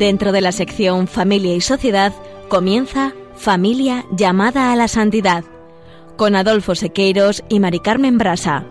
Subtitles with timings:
[0.00, 2.14] Dentro de la sección Familia y Sociedad
[2.48, 5.44] comienza Familia llamada a la santidad
[6.16, 8.64] con Adolfo Sequeiros y Mari Carmen Brasa.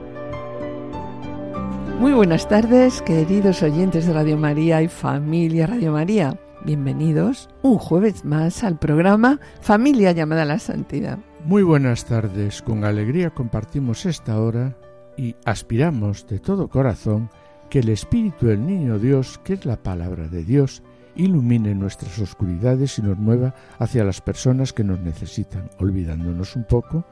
[2.00, 6.36] Muy buenas tardes, queridos oyentes de Radio María y familia Radio María.
[6.66, 11.20] Bienvenidos un jueves más al programa Familia llamada a la Santidad.
[11.46, 14.76] Muy buenas tardes, con alegría compartimos esta hora
[15.16, 17.30] y aspiramos de todo corazón
[17.70, 20.82] que el Espíritu del Niño Dios, que es la palabra de Dios,
[21.16, 27.06] ilumine nuestras oscuridades y nos mueva hacia las personas que nos necesitan, olvidándonos un poco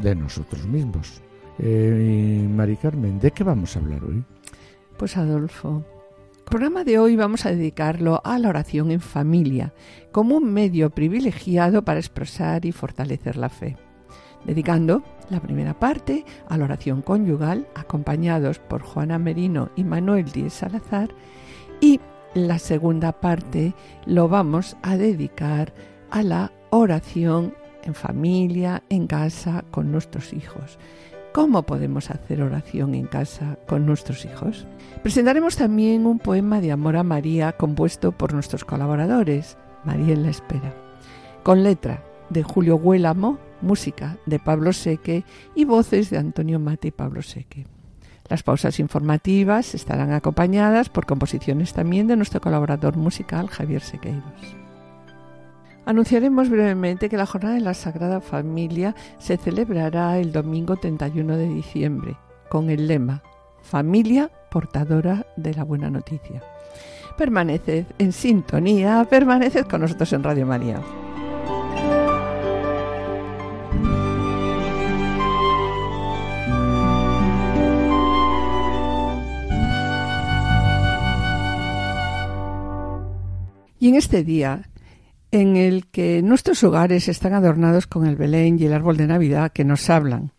[0.00, 1.22] de nosotros mismos.
[1.58, 4.24] Eh, Mari Carmen, ¿de qué vamos a hablar hoy?
[4.96, 5.84] Pues Adolfo,
[6.36, 9.74] el programa de hoy vamos a dedicarlo a la oración en familia,
[10.12, 13.76] como un medio privilegiado para expresar y fortalecer la fe,
[14.44, 20.54] dedicando la primera parte a la oración conyugal, acompañados por Juana Merino y Manuel Díez
[20.54, 21.10] Salazar,
[21.80, 22.00] y
[22.34, 23.74] la segunda parte
[24.06, 25.72] lo vamos a dedicar
[26.10, 27.54] a la oración
[27.84, 30.78] en familia, en casa, con nuestros hijos.
[31.32, 34.66] ¿Cómo podemos hacer oración en casa con nuestros hijos?
[35.02, 40.30] Presentaremos también un poema de amor a María compuesto por nuestros colaboradores, María en la
[40.30, 40.74] Espera,
[41.42, 46.92] con letra de Julio Huélamo, música de Pablo Seque y voces de Antonio Mate y
[46.92, 47.66] Pablo Seque.
[48.28, 54.56] Las pausas informativas estarán acompañadas por composiciones también de nuestro colaborador musical Javier Sequeiros.
[55.86, 61.48] Anunciaremos brevemente que la Jornada de la Sagrada Familia se celebrará el domingo 31 de
[61.48, 62.16] diciembre
[62.50, 63.22] con el lema
[63.62, 66.42] Familia portadora de la buena noticia.
[67.16, 71.07] Permaneced en sintonía, permaneced con nosotros en Radio María.
[83.78, 84.68] Y en este día,
[85.30, 89.52] en el que nuestros hogares están adornados con el Belén y el árbol de Navidad
[89.52, 90.32] que nos hablan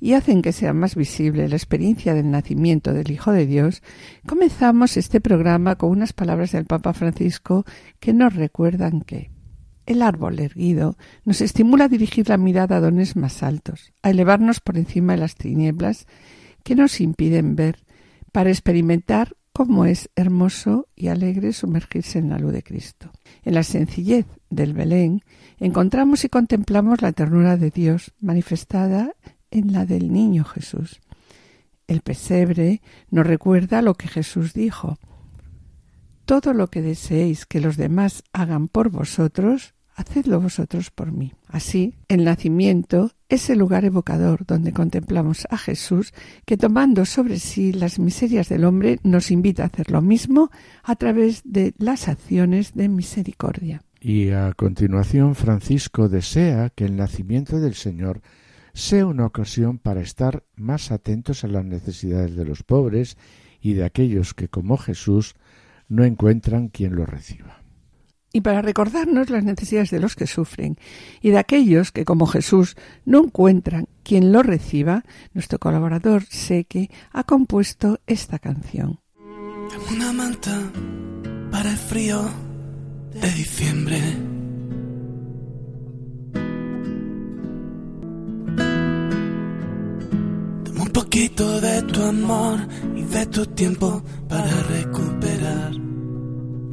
[0.00, 3.82] y hacen que sea más visible la experiencia del nacimiento del Hijo de Dios,
[4.26, 7.64] comenzamos este programa con unas palabras del Papa Francisco
[8.00, 9.30] que nos recuerdan que
[9.84, 14.60] el árbol erguido nos estimula a dirigir la mirada a dones más altos, a elevarnos
[14.60, 16.06] por encima de las tinieblas
[16.64, 17.84] que nos impiden ver,
[18.32, 23.10] para experimentar cómo es hermoso y alegre sumergirse en la luz de Cristo.
[23.42, 25.20] En la sencillez del Belén
[25.58, 29.12] encontramos y contemplamos la ternura de Dios manifestada
[29.50, 31.02] en la del niño Jesús.
[31.88, 34.96] El pesebre nos recuerda lo que Jesús dijo.
[36.24, 41.34] Todo lo que deseéis que los demás hagan por vosotros, hacedlo vosotros por mí.
[41.48, 46.12] Así, el nacimiento es el lugar evocador donde contemplamos a Jesús
[46.44, 50.50] que tomando sobre sí las miserias del hombre nos invita a hacer lo mismo
[50.82, 53.82] a través de las acciones de misericordia.
[54.00, 58.20] Y a continuación Francisco desea que el nacimiento del Señor
[58.72, 63.16] sea una ocasión para estar más atentos a las necesidades de los pobres
[63.60, 65.34] y de aquellos que, como Jesús,
[65.88, 67.59] no encuentran quien los reciba
[68.32, 70.76] y para recordarnos las necesidades de los que sufren
[71.20, 75.04] y de aquellos que, como Jesús, no encuentran quien lo reciba,
[75.34, 79.00] nuestro colaborador Seque ha compuesto esta canción.
[79.90, 80.70] una manta
[81.50, 82.22] para el frío
[83.14, 84.00] de diciembre.
[90.76, 92.60] Un poquito de tu amor
[92.96, 95.89] y de tu tiempo para recuperar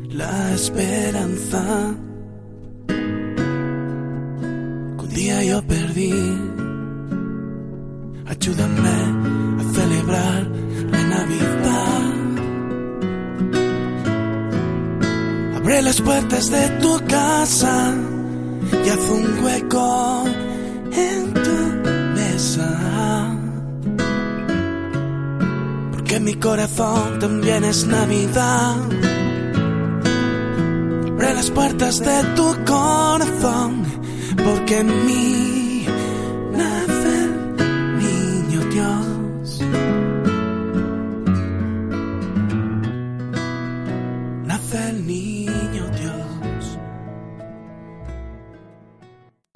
[0.10, 1.96] la esperanza
[5.08, 6.14] un día yo perdí.
[8.28, 8.98] Ayúdame
[9.60, 10.48] a celebrar
[10.92, 12.04] la Navidad.
[15.58, 17.96] Abre las puertas de tu casa
[18.86, 20.24] y haz un hueco
[20.92, 22.70] en tu mesa.
[25.94, 28.76] Porque mi corazón también es Navidad
[31.18, 33.84] Abre las puertas de tu corazón,
[34.36, 35.86] porque en mí
[36.52, 39.62] nace el niño Dios.
[44.46, 46.80] Nace el niño Dios.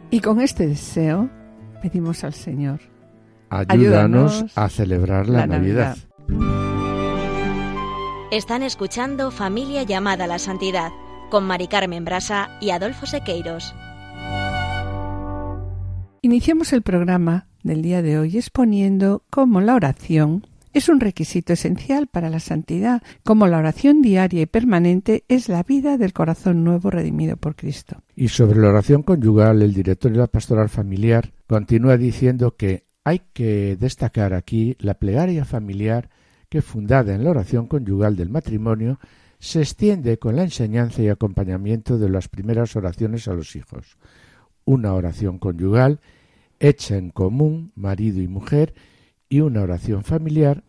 [0.10, 1.30] Y con este deseo
[1.80, 2.80] pedimos al Señor.
[3.52, 5.96] Ayúdanos, a celebrar la, Navidad.
[8.32, 10.92] Están escuchando Familia llamada a la Santidad
[11.32, 13.74] con Mari Carmen Brasa y Adolfo Sequeiros.
[16.22, 22.08] Iniciamos el programa del día de hoy exponiendo cómo la oración es un requisito esencial
[22.08, 26.92] para la santidad, como la oración diaria y permanente es la vida del corazón nuevo
[26.92, 28.04] redimido por Cristo.
[28.16, 33.22] Y sobre la oración conyugal, el director de la pastoral familiar continúa diciendo que hay
[33.34, 36.10] que destacar aquí la plegaria familiar
[36.50, 39.00] que, fundada en la oración conyugal del matrimonio,
[39.42, 43.98] se extiende con la enseñanza y acompañamiento de las primeras oraciones a los hijos.
[44.66, 46.00] Una oración conyugal
[46.60, 48.76] hecha en común, marido y mujer,
[49.30, 50.64] y una oración familiar,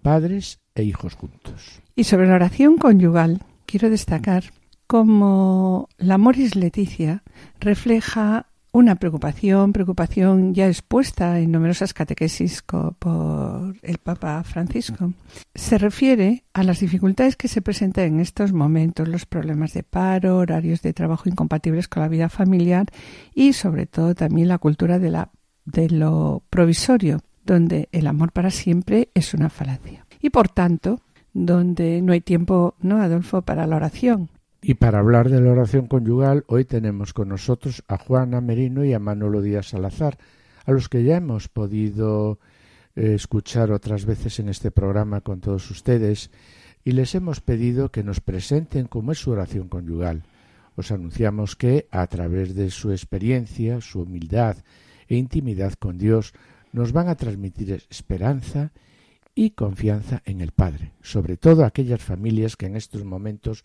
[0.00, 1.82] padres e hijos juntos.
[1.94, 4.44] Y sobre la oración conyugal, quiero destacar
[4.86, 7.24] cómo la Moris Leticia
[7.60, 12.60] refleja una preocupación, preocupación ya expuesta en numerosas catequesis
[12.98, 15.12] por el Papa Francisco.
[15.54, 20.38] Se refiere a las dificultades que se presentan en estos momentos, los problemas de paro,
[20.38, 22.86] horarios de trabajo incompatibles con la vida familiar
[23.32, 25.24] y sobre todo también la cultura de,
[25.66, 30.04] de lo provisorio, donde el amor para siempre es una falacia.
[30.20, 31.00] Y por tanto,
[31.32, 34.30] donde no hay tiempo, ¿no, Adolfo, para la oración?
[34.66, 38.94] Y para hablar de la oración conyugal, hoy tenemos con nosotros a Juana Merino y
[38.94, 40.16] a Manolo Díaz Salazar,
[40.64, 42.38] a los que ya hemos podido
[42.96, 46.30] eh, escuchar otras veces en este programa con todos ustedes,
[46.82, 50.22] y les hemos pedido que nos presenten cómo es su oración conyugal.
[50.76, 54.56] Os anunciamos que, a través de su experiencia, su humildad
[55.08, 56.32] e intimidad con Dios,
[56.72, 58.72] nos van a transmitir esperanza
[59.34, 63.64] y confianza en el Padre, sobre todo aquellas familias que en estos momentos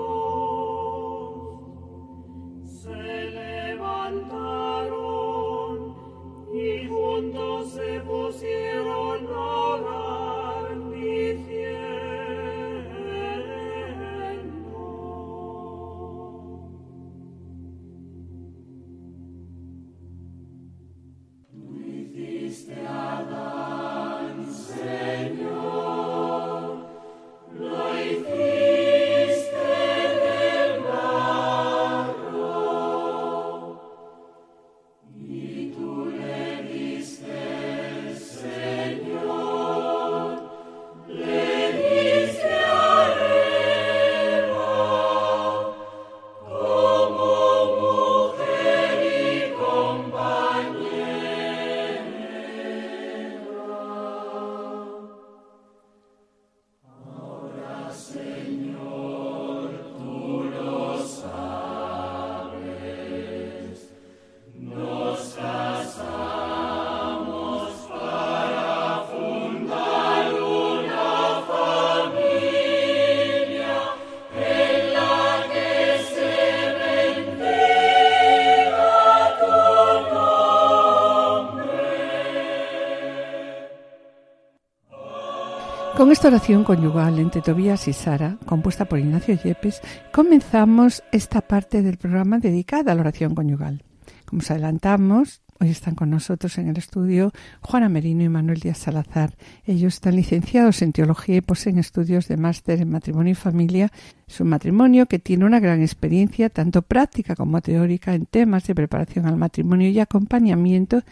[86.01, 89.81] Con esta oración conyugal entre Tobías y Sara, compuesta por Ignacio Yepes,
[90.11, 93.83] comenzamos esta parte del programa dedicada a la oración conyugal.
[94.25, 97.31] Como os adelantamos, hoy están con nosotros en el estudio
[97.61, 99.35] Juana Merino y Manuel Díaz Salazar.
[99.63, 103.91] Ellos están licenciados en teología y poseen estudios de máster en matrimonio y familia.
[104.27, 108.73] Es un matrimonio que tiene una gran experiencia, tanto práctica como teórica, en temas de
[108.73, 111.03] preparación al matrimonio y acompañamiento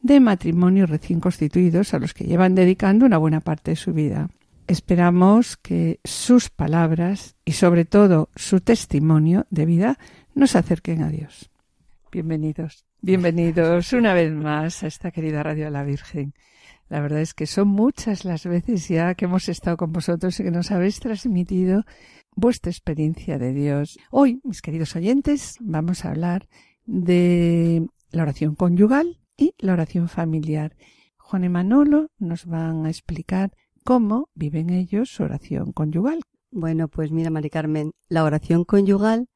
[0.00, 4.28] de matrimonios recién constituidos a los que llevan dedicando una buena parte de su vida.
[4.66, 9.98] Esperamos que sus palabras y sobre todo su testimonio de vida
[10.34, 11.50] nos acerquen a Dios.
[12.10, 16.34] Bienvenidos, bienvenidos una vez más a esta querida Radio de la Virgen.
[16.88, 20.44] La verdad es que son muchas las veces ya que hemos estado con vosotros y
[20.44, 21.84] que nos habéis transmitido
[22.34, 23.98] vuestra experiencia de Dios.
[24.10, 26.48] Hoy, mis queridos oyentes, vamos a hablar
[26.84, 30.76] de la oración conyugal y la oración familiar.
[31.16, 33.52] Juan y Manolo nos van a explicar
[33.84, 36.20] cómo viven ellos su oración conyugal.
[36.50, 39.28] Bueno, pues mira, Mari Carmen, la oración conyugal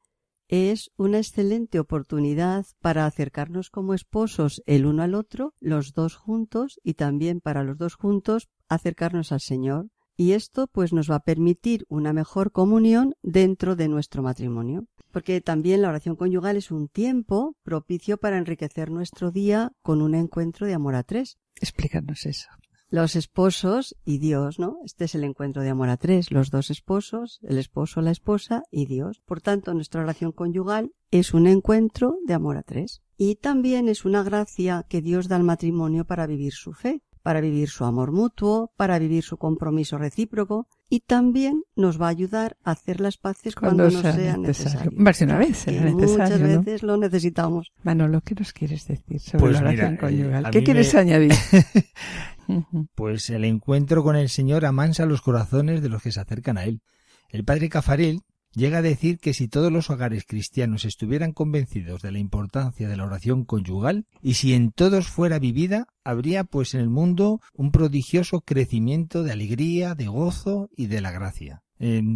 [0.47, 6.79] es una excelente oportunidad para acercarnos como esposos el uno al otro, los dos juntos,
[6.83, 9.87] y también para los dos juntos acercarnos al Señor.
[10.21, 15.41] Y esto pues nos va a permitir una mejor comunión dentro de nuestro matrimonio porque
[15.41, 20.67] también la oración conyugal es un tiempo propicio para enriquecer nuestro día con un encuentro
[20.67, 21.39] de amor a tres.
[21.59, 22.49] Explícanos eso.
[22.91, 24.77] Los esposos y Dios, ¿no?
[24.85, 28.61] Este es el encuentro de amor a tres, los dos esposos, el esposo, la esposa
[28.69, 29.23] y Dios.
[29.25, 33.01] Por tanto, nuestra oración conyugal es un encuentro de amor a tres.
[33.17, 37.41] Y también es una gracia que Dios da al matrimonio para vivir su fe, para
[37.41, 42.57] vivir su amor mutuo, para vivir su compromiso recíproco y también nos va a ayudar
[42.63, 44.91] a hacer las paces cuando, nos sea, necesario.
[44.95, 45.91] una vez será necesario.
[45.93, 47.71] Muchas veces lo necesitamos.
[47.83, 50.43] Manolo, ¿qué nos quieres decir sobre Pues la oración mira, conyugal?
[50.45, 51.31] eh, a ¿Qué quieres me- añadir?
[52.95, 56.65] Pues el encuentro con el Señor amansa los corazones de los que se acercan a
[56.65, 56.81] Él.
[57.29, 58.21] El padre Cafarel
[58.53, 62.97] llega a decir que si todos los hogares cristianos estuvieran convencidos de la importancia de
[62.97, 67.71] la oración conyugal y si en todos fuera vivida, habría pues en el mundo un
[67.71, 71.63] prodigioso crecimiento de alegría, de gozo y de la gracia.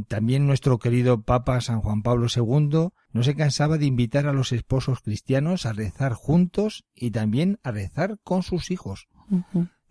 [0.07, 4.51] También nuestro querido Papa San Juan Pablo II no se cansaba de invitar a los
[4.51, 9.07] esposos cristianos a rezar juntos y también a rezar con sus hijos.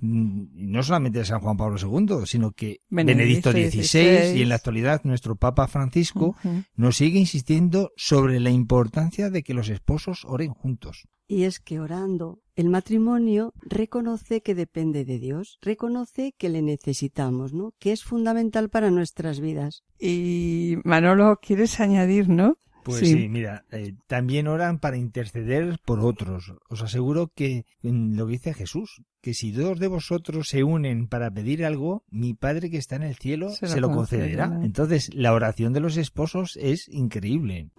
[0.04, 4.38] No solamente de San Juan Pablo II, sino que Benedicto Benedicto XVI XVI.
[4.38, 6.36] y en la actualidad nuestro Papa Francisco
[6.76, 11.08] nos sigue insistiendo sobre la importancia de que los esposos oren juntos.
[11.26, 17.54] Y es que orando, el matrimonio reconoce que depende de Dios, reconoce que le necesitamos,
[17.54, 17.72] ¿no?
[17.78, 19.84] Que es fundamental para nuestras vidas.
[19.98, 22.58] Y Manolo, ¿quieres añadir, no?
[22.84, 23.06] Pues Sí.
[23.06, 26.52] sí, mira, eh, también oran para interceder por otros.
[26.68, 31.08] Os aseguro que mm, lo que dice Jesús, que si dos de vosotros se unen
[31.08, 34.44] para pedir algo, mi Padre que está en el cielo Se se lo concederá.
[34.48, 34.66] concederá.
[34.66, 37.70] Entonces, la oración de los esposos es increíble.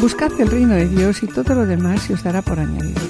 [0.00, 3.02] Buscad el reino de Dios y todo lo demás se os dará por añadidura.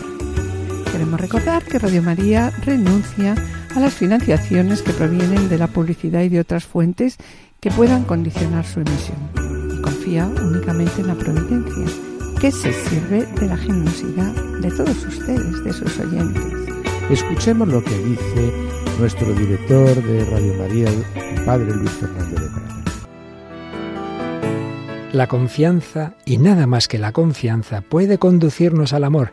[0.91, 3.35] Queremos recordar que Radio María renuncia
[3.77, 7.17] a las financiaciones que provienen de la publicidad y de otras fuentes
[7.61, 9.19] que puedan condicionar su emisión.
[9.77, 11.87] Y confía únicamente en la providencia,
[12.41, 16.43] que se sirve de la generosidad de todos ustedes, de sus oyentes.
[17.11, 18.53] Escuchemos lo que dice
[18.99, 22.85] nuestro director de Radio María, el padre Luis Fernando de Prada.
[25.13, 29.33] La confianza, y nada más que la confianza, puede conducirnos al amor,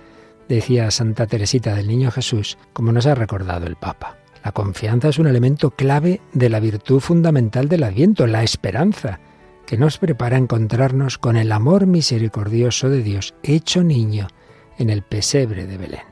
[0.49, 4.17] decía Santa Teresita del Niño Jesús, como nos ha recordado el Papa.
[4.47, 9.19] La confianza es un elemento clave de la virtud fundamental del Adviento, la esperanza,
[9.65, 14.29] que nos prepara a encontrarnos con el amor misericordioso de Dios hecho niño
[14.77, 16.05] en el pesebre de Belén.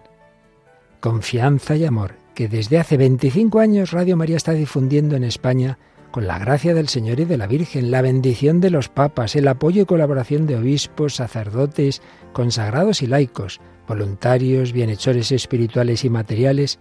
[0.99, 5.79] Confianza y amor que desde hace 25 años Radio María está difundiendo en España
[6.11, 9.47] con la gracia del Señor y de la Virgen, la bendición de los papas, el
[9.47, 12.01] apoyo y colaboración de obispos, sacerdotes,
[12.33, 16.79] consagrados y laicos, voluntarios, bienhechores espirituales y materiales,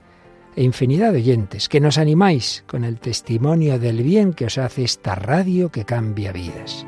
[0.56, 4.84] e infinidad de oyentes que nos animáis con el testimonio del bien que os hace
[4.84, 6.86] esta radio que cambia vidas.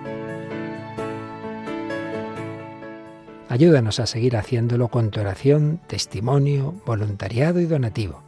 [3.49, 8.23] Ayúdanos a seguir haciéndolo con tu oración, testimonio, voluntariado y donativo.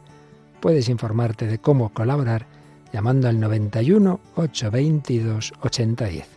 [0.59, 2.47] Puedes informarte de cómo colaborar
[2.91, 6.27] llamando al 91 822 8010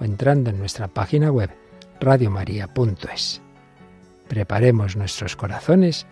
[0.00, 1.50] o entrando en nuestra página web
[2.00, 3.40] radiomaria.es.
[4.28, 6.06] Preparemos nuestros corazones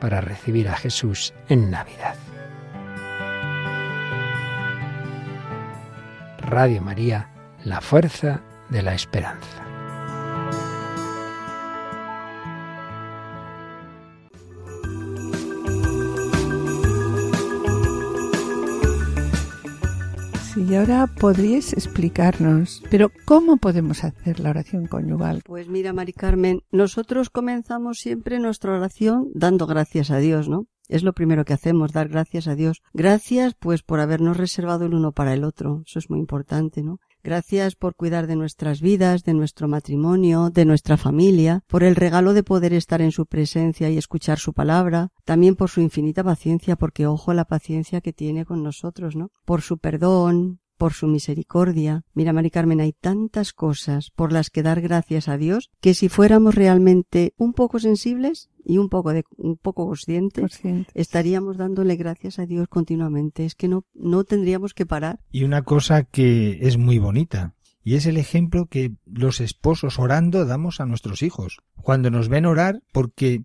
[0.00, 2.14] para recibir a Jesús en Navidad.
[6.38, 7.28] Radio María,
[7.64, 8.40] la fuerza
[8.70, 9.67] de la esperanza.
[20.68, 25.40] Y ahora podríais explicarnos, pero ¿cómo podemos hacer la oración conyugal?
[25.46, 30.66] Pues mira, Mari Carmen, nosotros comenzamos siempre nuestra oración dando gracias a Dios, ¿no?
[30.88, 32.82] Es lo primero que hacemos, dar gracias a Dios.
[32.92, 35.82] Gracias, pues, por habernos reservado el uno para el otro.
[35.86, 36.98] Eso es muy importante, ¿no?
[37.28, 42.32] Gracias por cuidar de nuestras vidas, de nuestro matrimonio, de nuestra familia, por el regalo
[42.32, 46.76] de poder estar en su presencia y escuchar su palabra, también por su infinita paciencia,
[46.76, 49.30] porque ojo la paciencia que tiene con nosotros, ¿no?
[49.44, 52.04] Por su perdón, por su misericordia.
[52.14, 56.08] Mira, Mari Carmen, hay tantas cosas por las que dar gracias a Dios que si
[56.08, 60.90] fuéramos realmente un poco sensibles y un poco de, un poco conscientes, Consciente.
[60.94, 63.44] estaríamos dándole gracias a Dios continuamente.
[63.44, 65.20] Es que no, no tendríamos que parar.
[65.30, 70.44] Y una cosa que es muy bonita, y es el ejemplo que los esposos orando
[70.44, 71.58] damos a nuestros hijos.
[71.80, 73.44] Cuando nos ven orar, porque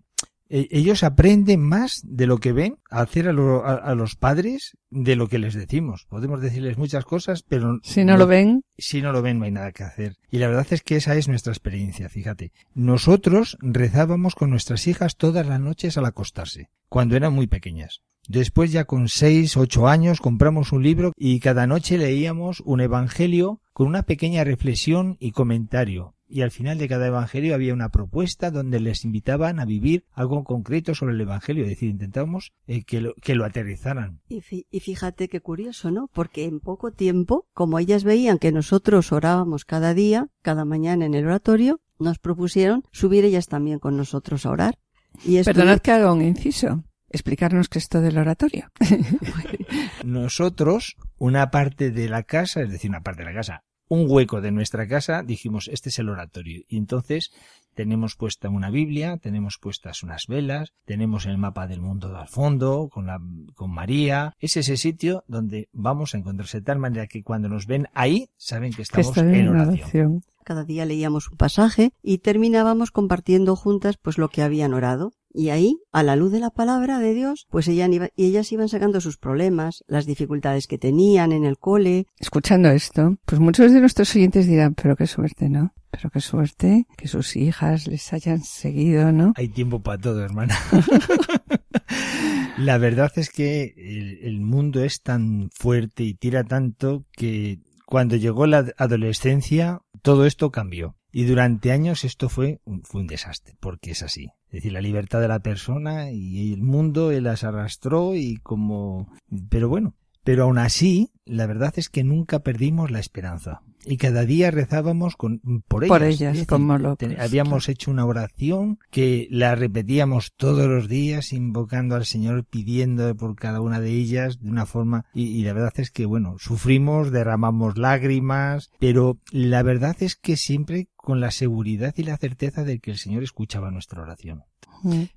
[0.70, 4.76] ellos aprenden más de lo que ven a hacer a, lo- a- a los padres
[4.90, 6.06] de lo que les decimos.
[6.08, 9.50] Podemos decirles muchas cosas, pero Si no lo ven, si no lo ven no hay
[9.50, 10.16] nada que hacer.
[10.30, 12.52] Y la verdad es que esa es nuestra experiencia, fíjate.
[12.74, 18.02] Nosotros rezábamos con nuestras hijas todas las noches al acostarse, cuando eran muy pequeñas.
[18.28, 23.60] Después ya con seis, ocho años compramos un libro y cada noche leíamos un evangelio
[23.72, 26.13] con una pequeña reflexión y comentario.
[26.28, 30.42] Y al final de cada evangelio había una propuesta donde les invitaban a vivir algo
[30.44, 31.64] concreto sobre el evangelio.
[31.64, 34.20] Es decir, intentábamos eh, que, lo, que lo aterrizaran.
[34.28, 36.08] Y, fi- y fíjate qué curioso, ¿no?
[36.12, 41.14] Porque en poco tiempo, como ellas veían que nosotros orábamos cada día, cada mañana en
[41.14, 44.78] el oratorio, nos propusieron subir ellas también con nosotros a orar.
[45.24, 46.84] Y esto- perdonad que haga un inciso.
[47.10, 48.70] explicarnos qué es esto del oratorio.
[50.04, 54.40] Nosotros, una parte de la casa, es decir, una parte de la casa, un hueco
[54.40, 56.62] de nuestra casa, dijimos, este es el oratorio.
[56.68, 57.32] Y entonces
[57.74, 62.88] tenemos puesta una Biblia, tenemos puestas unas velas, tenemos el mapa del mundo al fondo,
[62.90, 63.20] con, la,
[63.54, 64.34] con María.
[64.38, 68.28] Es ese sitio donde vamos a encontrarse de tal manera que cuando nos ven ahí,
[68.36, 70.22] saben que estamos en oración.
[70.44, 75.12] Cada día leíamos un pasaje y terminábamos compartiendo juntas pues lo que habían orado.
[75.36, 79.00] Y ahí, a la luz de la palabra de Dios, pues ellas, ellas iban sacando
[79.00, 82.06] sus problemas, las dificultades que tenían en el cole.
[82.20, 85.74] Escuchando esto, pues muchos de nuestros oyentes dirán, pero qué suerte, ¿no?
[85.90, 89.32] Pero qué suerte que sus hijas les hayan seguido, ¿no?
[89.34, 90.56] Hay tiempo para todo, hermana.
[92.58, 98.16] la verdad es que el, el mundo es tan fuerte y tira tanto que cuando
[98.16, 100.96] llegó la adolescencia, todo esto cambió.
[101.10, 104.26] Y durante años esto fue un, fue un desastre, porque es así.
[104.48, 109.08] Es decir, la libertad de la persona y el mundo él las arrastró y como...
[109.48, 113.62] Pero bueno, pero aún así, la verdad es que nunca perdimos la esperanza.
[113.86, 115.98] Y cada día rezábamos con, por ellas.
[115.98, 117.08] Por ellas, como locos.
[117.18, 123.34] Habíamos hecho una oración que la repetíamos todos los días, invocando al Señor, pidiendo por
[123.36, 125.06] cada una de ellas de una forma.
[125.14, 130.36] Y, y la verdad es que, bueno, sufrimos, derramamos lágrimas, pero la verdad es que
[130.36, 134.44] siempre con la seguridad y la certeza de que el Señor escuchaba nuestra oración.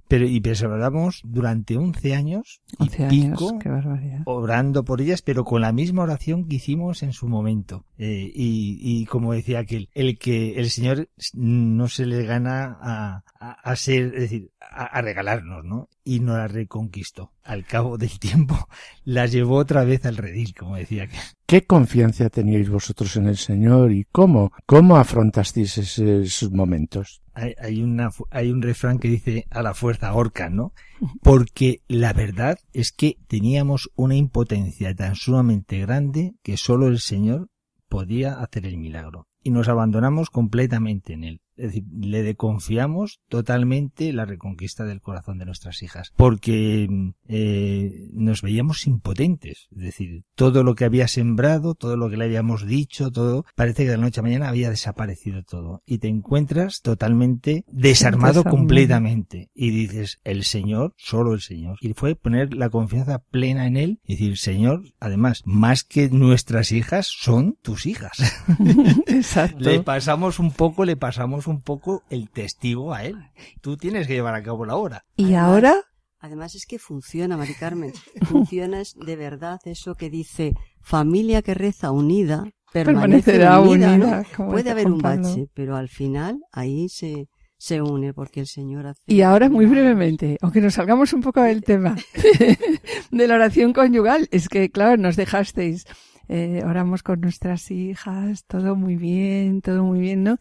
[0.08, 4.22] Pero, y perseveramos durante 11 años y 11 años, pico qué barbaridad.
[4.26, 7.86] orando por ellas, pero con la misma oración que hicimos en su momento.
[7.98, 13.24] Eh, y, y como decía aquel, el que el Señor no se le gana a,
[13.40, 15.90] a, a ser, es decir, a, a, regalarnos, ¿no?
[16.04, 17.34] Y nos la reconquistó.
[17.44, 18.56] Al cabo del tiempo,
[19.04, 21.20] las llevó otra vez al redil, como decía aquel.
[21.46, 27.22] ¿Qué confianza teníais vosotros en el Señor y cómo, cómo afrontasteis esos momentos?
[27.40, 30.74] Hay, hay, una, hay un refrán que dice a la fuerza orca, ¿no?
[31.22, 37.50] Porque la verdad es que teníamos una impotencia tan sumamente grande que solo el Señor
[37.90, 39.28] podía hacer el milagro.
[39.44, 41.42] Y nos abandonamos completamente en él.
[41.58, 46.88] Es decir, le confiamos totalmente la reconquista del corazón de nuestras hijas, porque
[47.28, 49.68] eh, nos veíamos impotentes.
[49.72, 53.84] Es decir, todo lo que había sembrado, todo lo que le habíamos dicho, todo, parece
[53.84, 55.82] que de la noche a mañana había desaparecido todo.
[55.86, 59.50] Y te encuentras totalmente desarmado completamente.
[59.54, 61.78] Y dices, el Señor, solo el Señor.
[61.82, 66.72] Y fue poner la confianza plena en Él y decir, Señor, además, más que nuestras
[66.72, 68.18] hijas, son tus hijas.
[69.08, 69.60] Exacto.
[69.60, 73.18] le pasamos un poco, le pasamos un poco el testigo a él.
[73.62, 75.06] Tú tienes que llevar a cabo la obra.
[75.16, 75.76] ¿Y además, ahora?
[76.20, 77.94] Además es que funciona, Mari Carmen.
[78.24, 83.94] Funciona de verdad eso que dice familia que reza unida permanecerá unida.
[83.94, 84.50] unida ¿no?
[84.50, 89.02] Puede haber un bache, pero al final ahí se, se une porque el Señor hace.
[89.06, 91.96] Y ahora muy brevemente, aunque nos salgamos un poco del tema
[93.12, 95.86] de la oración conyugal, es que claro, nos dejasteis,
[96.28, 100.38] eh, oramos con nuestras hijas, todo muy bien, todo muy bien, ¿no?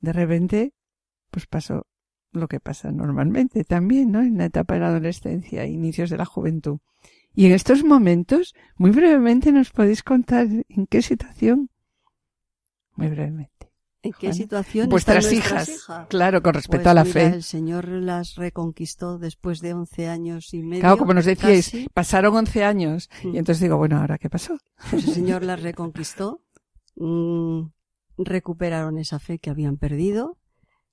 [0.00, 0.74] De repente,
[1.30, 1.86] pues pasó
[2.32, 4.20] lo que pasa normalmente también, ¿no?
[4.20, 6.78] En la etapa de la adolescencia, inicios de la juventud.
[7.34, 11.70] Y en estos momentos, muy brevemente, nos podéis contar en qué situación.
[12.96, 13.70] Muy brevemente.
[14.02, 15.86] ¿En qué situación vuestras hijas?
[16.08, 17.26] Claro, con respecto pues a la mira, fe.
[17.26, 20.80] El Señor las reconquistó después de 11 años y medio.
[20.80, 21.88] Claro, como nos decíais, casi.
[21.92, 23.10] pasaron 11 años.
[23.22, 24.56] Y entonces digo, bueno, ¿ahora qué pasó?
[24.90, 26.40] Pues el Señor las reconquistó.
[26.96, 27.64] Mmm,
[28.24, 30.38] recuperaron esa fe que habían perdido,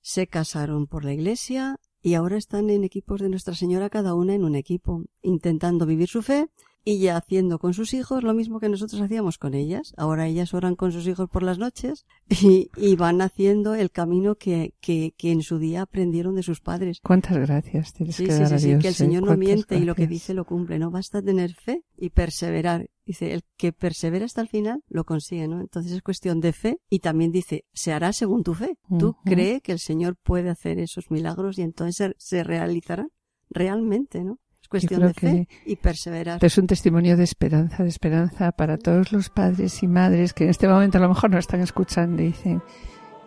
[0.00, 4.34] se casaron por la iglesia y ahora están en equipos de Nuestra Señora, cada una
[4.34, 6.48] en un equipo, intentando vivir su fe
[6.84, 9.92] y ya haciendo con sus hijos lo mismo que nosotros hacíamos con ellas.
[9.96, 14.36] Ahora ellas oran con sus hijos por las noches y, y van haciendo el camino
[14.36, 17.00] que, que, que, en su día aprendieron de sus padres.
[17.02, 18.96] Cuántas gracias tienes sí, que sí, dar sí, a Dios, que el ¿eh?
[18.96, 20.20] Señor no miente Cuántas y lo que gracias.
[20.22, 20.78] dice lo cumple.
[20.78, 22.88] No basta tener fe y perseverar.
[23.08, 25.62] Dice, el que persevera hasta el final lo consigue, ¿no?
[25.62, 28.76] Entonces es cuestión de fe y también dice, se hará según tu fe.
[28.90, 29.16] Uh Tú -huh.
[29.24, 33.08] crees que el Señor puede hacer esos milagros y entonces se, se realizarán
[33.48, 34.40] realmente, ¿no?
[34.60, 36.44] Es cuestión de fe y perseverar.
[36.44, 40.50] Es un testimonio de esperanza, de esperanza para todos los padres y madres que en
[40.50, 42.60] este momento a lo mejor no están escuchando y dicen,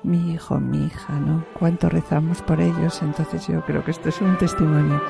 [0.04, 1.44] mi hijo, mi hija, ¿no?
[1.58, 3.02] Cuánto rezamos por ellos.
[3.02, 5.02] Entonces yo creo que esto es un testimonio.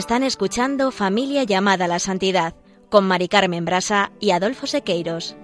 [0.00, 2.54] Están escuchando Familia llamada a la Santidad
[2.90, 5.36] con Mari Carmen Brasa y Adolfo Sequeiros.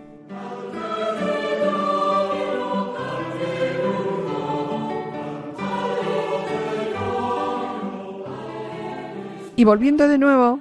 [9.56, 10.60] Y volviendo de nuevo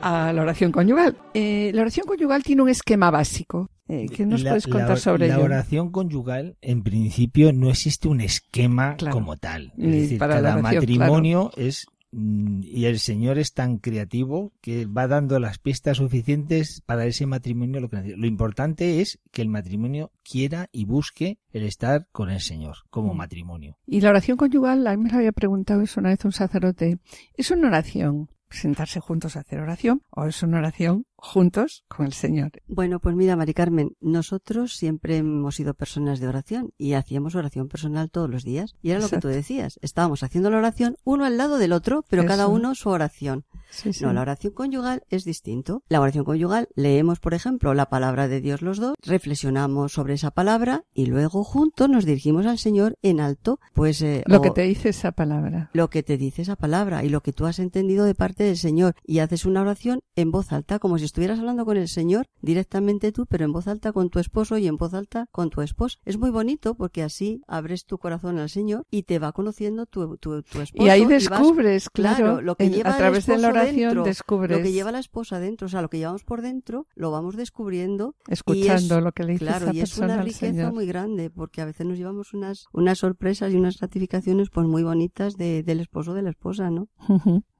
[0.00, 1.16] a la oración conyugal.
[1.34, 3.68] Eh, la oración conyugal tiene un esquema básico.
[3.88, 5.44] Eh, ¿Qué nos La- puedes contar la, sobre la ello?
[5.44, 9.14] oración conyugal, en principio, no existe un esquema Claro.
[9.14, 9.72] como tal.
[9.76, 14.86] Es decir, para la cada oración, matrimonio es y el Señor es tan creativo que
[14.86, 18.16] va dando las pistas suficientes para ese matrimonio lo que.
[18.16, 23.12] Lo importante es que el matrimonio quiera y busque el estar con el Señor como
[23.14, 23.16] Mm.
[23.18, 23.78] matrimonio.
[23.86, 26.98] Y la oración conyugal, a mí me lo había preguntado eso una vez un sacerdote.
[27.34, 32.12] ¿Es una oración sentarse juntos a hacer oración o es una oración juntos con el
[32.12, 32.52] Señor?
[32.68, 37.68] Bueno, pues mira, Mari Carmen, nosotros siempre hemos sido personas de oración y hacíamos oración
[37.68, 38.74] personal todos los días.
[38.82, 39.78] Y era lo que tú decías.
[39.82, 43.44] Estábamos haciendo la oración uno al lado del otro, pero cada uno su oración.
[43.70, 44.04] Sí, sí.
[44.04, 45.82] No, la oración conyugal es distinto.
[45.88, 50.30] La oración conyugal leemos, por ejemplo, la palabra de Dios los dos, reflexionamos sobre esa
[50.30, 54.50] palabra y luego juntos nos dirigimos al Señor en alto, pues eh, Lo o- que
[54.50, 55.68] te dice esa palabra.
[55.74, 58.56] lo que te dice esa palabra y lo que tú has entendido de parte del
[58.56, 62.26] Señor y haces una oración en voz alta como si estuvieras hablando con el Señor
[62.40, 65.60] directamente tú pero en voz alta con tu esposo y en voz alta con tu
[65.62, 69.86] esposo es muy bonito porque así abres tu corazón al Señor y te va conociendo
[69.86, 72.96] tu, tu, tu esposo Y ahí vas- descubres, claro, claro, lo que en- lleva a
[72.96, 75.90] través de la oración dentro, descubres, lo que lleva la esposa dentro o sea lo
[75.90, 79.74] que llevamos por dentro lo vamos descubriendo escuchando es- lo que le dice Claro, esa
[79.74, 80.72] y es una riqueza Señor.
[80.72, 84.82] muy grande, porque a veces nos llevamos unas, unas sorpresas y unas gratificaciones pues muy
[84.82, 86.88] bonitas de, del esposo o de la esposa, ¿no?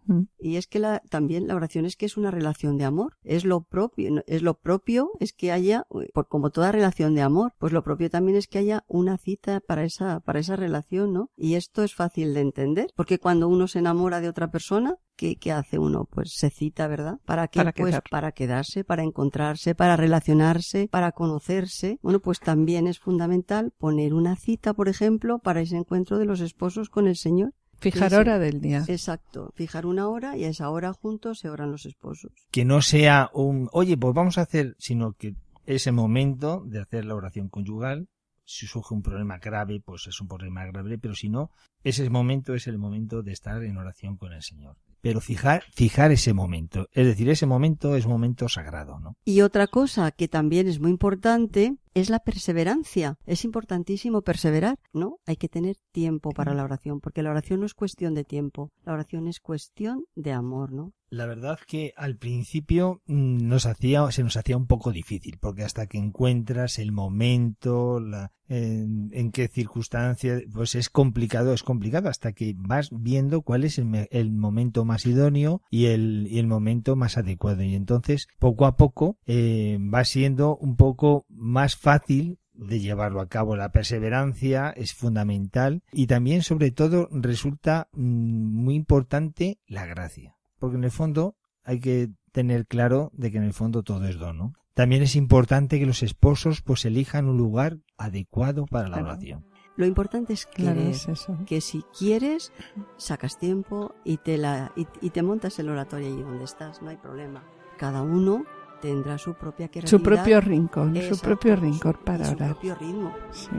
[0.08, 0.26] Ujú.
[0.38, 3.16] Y es que la, también la oración es que es una relación de amor.
[3.22, 7.52] Es lo propio, es lo propio, es que haya, por, como toda relación de amor,
[7.58, 11.30] pues lo propio también es que haya una cita para esa, para esa relación, ¿no?
[11.36, 15.36] Y esto es fácil de entender, porque cuando uno se enamora de otra persona, ¿qué,
[15.36, 16.08] qué hace uno?
[16.10, 17.18] Pues se cita, ¿verdad?
[17.24, 17.60] ¿Para qué?
[17.60, 18.02] Para pues quedar.
[18.10, 21.98] para quedarse, para encontrarse, para relacionarse, para conocerse.
[22.02, 26.40] Bueno, pues también es fundamental poner una cita, por ejemplo, para ese encuentro de los
[26.40, 27.52] esposos con el Señor.
[27.80, 28.20] Fijar Sí, sí.
[28.20, 28.84] hora del día.
[28.88, 32.32] Exacto, fijar una hora y a esa hora juntos se oran los esposos.
[32.50, 35.34] Que no sea un, oye, pues vamos a hacer, sino que
[35.66, 38.08] ese momento de hacer la oración conyugal,
[38.44, 41.50] si surge un problema grave, pues es un problema grave, pero si no,
[41.84, 44.76] ese momento es el momento de estar en oración con el Señor.
[45.00, 49.16] Pero fijar, fijar ese momento, es decir, ese momento es un momento sagrado, ¿no?
[49.24, 53.18] Y otra cosa que también es muy importante es la perseverancia.
[53.26, 55.18] Es importantísimo perseverar, ¿no?
[55.26, 58.70] Hay que tener tiempo para la oración, porque la oración no es cuestión de tiempo,
[58.84, 60.92] la oración es cuestión de amor, ¿no?
[61.10, 65.64] La verdad que al principio mm, nos hacía, se nos hacía un poco difícil, porque
[65.64, 72.32] hasta que encuentras el momento, la, en, qué circunstancias, pues es complicado, es complicado, hasta
[72.32, 76.94] que vas viendo cuál es el, el momento más idóneo y el, y el momento
[76.94, 77.62] más adecuado.
[77.62, 83.28] Y entonces, poco a poco, eh, va siendo un poco más fácil de llevarlo a
[83.28, 83.56] cabo.
[83.56, 90.34] La perseverancia es fundamental y también, sobre todo, resulta mm, muy importante la gracia.
[90.58, 94.18] Porque en el fondo hay que tener claro de que en el fondo todo es
[94.18, 94.52] don, ¿no?
[94.74, 99.08] También es importante que los esposos pues elijan un lugar adecuado para la Claro.
[99.12, 99.44] oración.
[99.76, 100.74] Lo importante es querer.
[100.74, 101.38] Claro, es eso.
[101.46, 102.52] Que si quieres,
[102.96, 106.90] sacas tiempo y te, la, y, y te montas el oratorio allí donde estás, no
[106.90, 107.44] hay problema.
[107.76, 108.44] Cada uno
[108.80, 109.68] tendrá su propia.
[109.84, 112.50] Su propio rincón, su propio rincón su- para su orar.
[112.50, 113.12] propio ritmo.
[113.30, 113.50] Sí.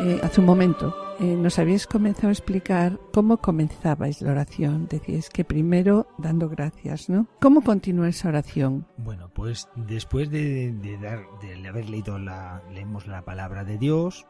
[0.00, 4.88] Eh, hace un momento eh, nos habéis comenzado a explicar cómo comenzabais la oración.
[4.88, 7.28] Decíais que primero dando gracias, ¿no?
[7.40, 8.86] ¿Cómo continúa esa oración?
[8.96, 14.26] Bueno, pues después de, de dar, de haber leído la, leemos la palabra de Dios,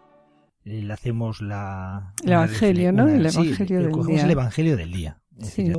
[0.65, 3.09] eh, le hacemos la El Evangelio, ¿no?
[3.09, 4.25] El sí, Evangelio eh, del cogemos día.
[4.25, 5.23] el Evangelio del día.
[5.41, 5.65] Sí.
[5.65, 5.77] decir,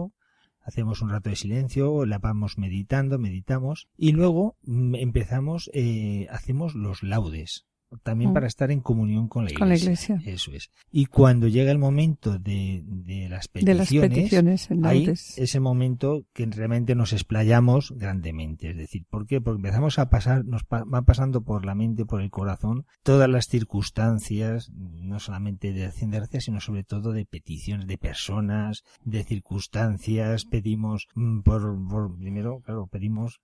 [0.62, 6.76] hacemos un rato de silencio, la vamos meditando, meditamos y luego mm, empezamos, eh, hacemos
[6.76, 7.66] los laudes.
[8.02, 8.34] También Mm.
[8.34, 9.60] para estar en comunión con la iglesia.
[9.60, 10.22] Con la iglesia.
[10.26, 10.72] Eso es.
[10.92, 15.38] Y cuando llega el momento de, de las De peticiones, las peticiones laudes.
[15.38, 18.72] ese momento que realmente nos explayamos grandemente.
[18.72, 19.42] Es decir, ¿por qué?
[19.42, 23.30] Porque empezamos a pasar, nos pa- va pasando por la mente, por el corazón, todas
[23.30, 28.84] las circunstancias, no solamente de acción de gracias, sino sobre todo de peticiones de personas,
[29.04, 30.46] de circunstancias.
[30.46, 33.42] Pedimos mm, por, por primero, claro, pedimos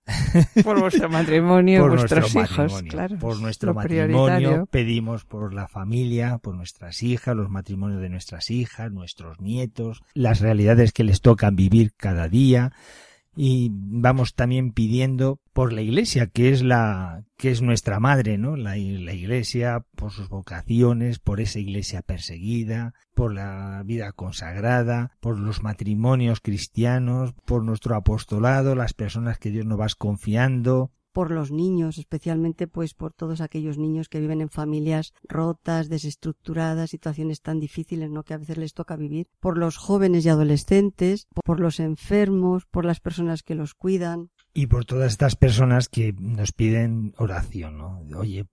[0.64, 3.18] Por vuestro matrimonio, por vuestros nuestro hijos, matrimonio, claro.
[3.18, 3.74] por es nuestro lo
[4.42, 10.02] matrimonio, pedimos por la familia, por nuestras hijas, los matrimonios de nuestras hijas, nuestros nietos,
[10.14, 12.72] las realidades que les tocan vivir cada día
[13.36, 18.56] y vamos también pidiendo por la iglesia que es la que es nuestra madre, ¿no?
[18.56, 25.38] La, la iglesia por sus vocaciones, por esa iglesia perseguida, por la vida consagrada, por
[25.38, 31.50] los matrimonios cristianos, por nuestro apostolado, las personas que Dios nos va confiando, por los
[31.50, 37.60] niños, especialmente pues por todos aquellos niños que viven en familias rotas, desestructuradas, situaciones tan
[37.60, 38.22] difíciles, ¿no?
[38.22, 42.84] que a veces les toca vivir, por los jóvenes y adolescentes, por los enfermos, por
[42.84, 44.30] las personas que los cuidan.
[44.52, 48.00] Y por todas estas personas que nos piden oración, ¿no?
[48.18, 48.46] Oye,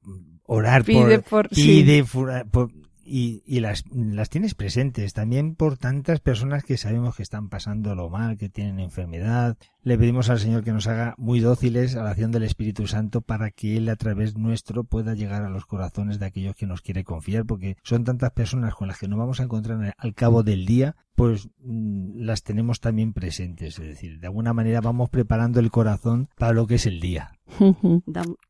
[0.43, 2.71] orar Pide por, por- pide por- por-
[3.07, 7.95] y, y las, las tienes presentes también por tantas personas que sabemos que están pasando
[7.95, 9.57] lo mal, que tienen enfermedad.
[9.81, 13.21] Le pedimos al Señor que nos haga muy dóciles a la acción del Espíritu Santo
[13.21, 16.81] para que Él a través nuestro pueda llegar a los corazones de aquellos que nos
[16.81, 20.43] quiere confiar, porque son tantas personas con las que nos vamos a encontrar al cabo
[20.43, 23.79] del día, pues mm, las tenemos también presentes.
[23.79, 27.31] Es decir, de alguna manera vamos preparando el corazón para lo que es el día.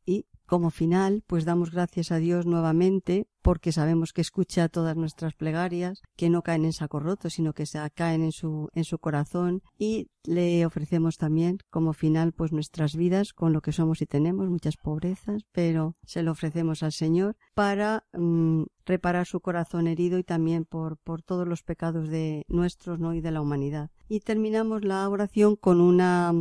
[0.05, 5.33] Y como final, pues damos gracias a Dios nuevamente porque sabemos que escucha todas nuestras
[5.33, 8.97] plegarias, que no caen en saco roto, sino que se caen en su, en su
[8.97, 14.05] corazón y le ofrecemos también como final pues nuestras vidas con lo que somos y
[14.05, 20.17] tenemos, muchas pobrezas, pero se lo ofrecemos al Señor para mm, reparar su corazón herido
[20.17, 23.13] y también por, por todos los pecados de nuestros ¿no?
[23.13, 23.91] y de la humanidad.
[24.07, 26.33] Y terminamos la oración con una,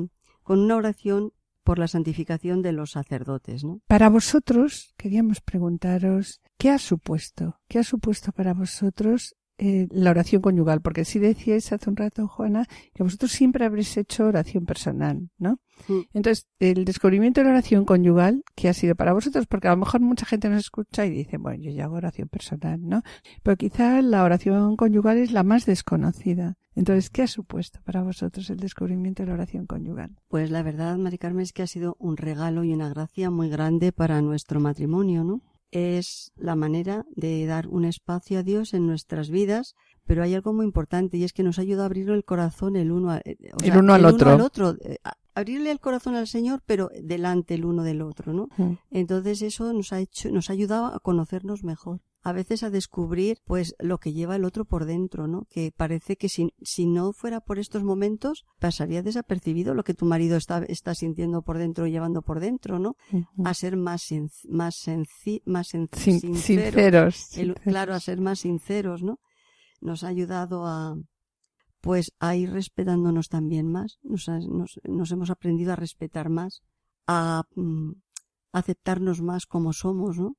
[0.43, 1.33] con una oración
[1.67, 3.81] por la santificación de los sacerdotes, ¿no?
[3.89, 7.59] Para vosotros, queríamos preguntaros, ¿qué ha supuesto?
[7.67, 10.81] ¿Qué ha supuesto para vosotros eh, la oración conyugal?
[10.81, 15.59] Porque sí decíais hace un rato, Juana, que vosotros siempre habréis hecho oración personal, ¿no?
[15.89, 16.01] Mm.
[16.15, 19.47] Entonces, el descubrimiento de la oración conyugal, ¿qué ha sido para vosotros?
[19.47, 22.29] Porque a lo mejor mucha gente nos escucha y dice, bueno, yo ya hago oración
[22.29, 23.03] personal, ¿no?
[23.43, 26.57] Pero quizá la oración conyugal es la más desconocida.
[26.75, 30.15] Entonces, ¿qué ha supuesto para vosotros el descubrimiento de la oración conyugal?
[30.29, 33.49] Pues la verdad, Mari Carmen, es que ha sido un regalo y una gracia muy
[33.49, 35.41] grande para nuestro matrimonio, ¿no?
[35.73, 39.75] Es la manera de dar un espacio a Dios en nuestras vidas,
[40.07, 42.93] pero hay algo muy importante y es que nos ayuda a abrir el corazón el
[42.93, 43.95] uno, a- eh, o El uno
[44.31, 44.77] al otro.
[44.81, 48.49] eh, a- abrirle el corazón al Señor, pero delante el uno del otro, ¿no?
[48.57, 48.75] Mm.
[48.91, 52.01] Entonces eso nos ha hecho, nos ha ayudado a conocernos mejor.
[52.29, 55.45] A veces a descubrir, pues, lo que lleva el otro por dentro, ¿no?
[55.49, 60.07] Que parece que si, si no fuera por estos momentos, pasaría desapercibido lo que tu
[60.07, 62.97] marido está, está sintiendo por dentro y llevando por dentro, ¿no?
[63.45, 66.35] A ser más, sin- más, senci- más Sin- sinceros.
[66.37, 67.39] sinceros.
[67.39, 69.19] El- claro, a ser más sinceros, ¿no?
[69.81, 70.97] Nos ha ayudado a,
[71.81, 73.99] pues, a ir respetándonos también más.
[74.03, 76.63] Nos, ha- nos, nos hemos aprendido a respetar más,
[77.07, 77.93] a mm,
[78.53, 80.35] aceptarnos más como somos, ¿no?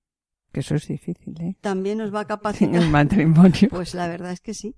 [0.52, 1.58] Que eso es difícil, ¿eh?
[1.62, 2.84] También nos va a En capacitar.
[2.84, 3.70] el matrimonio.
[3.70, 4.76] Pues la verdad es que sí.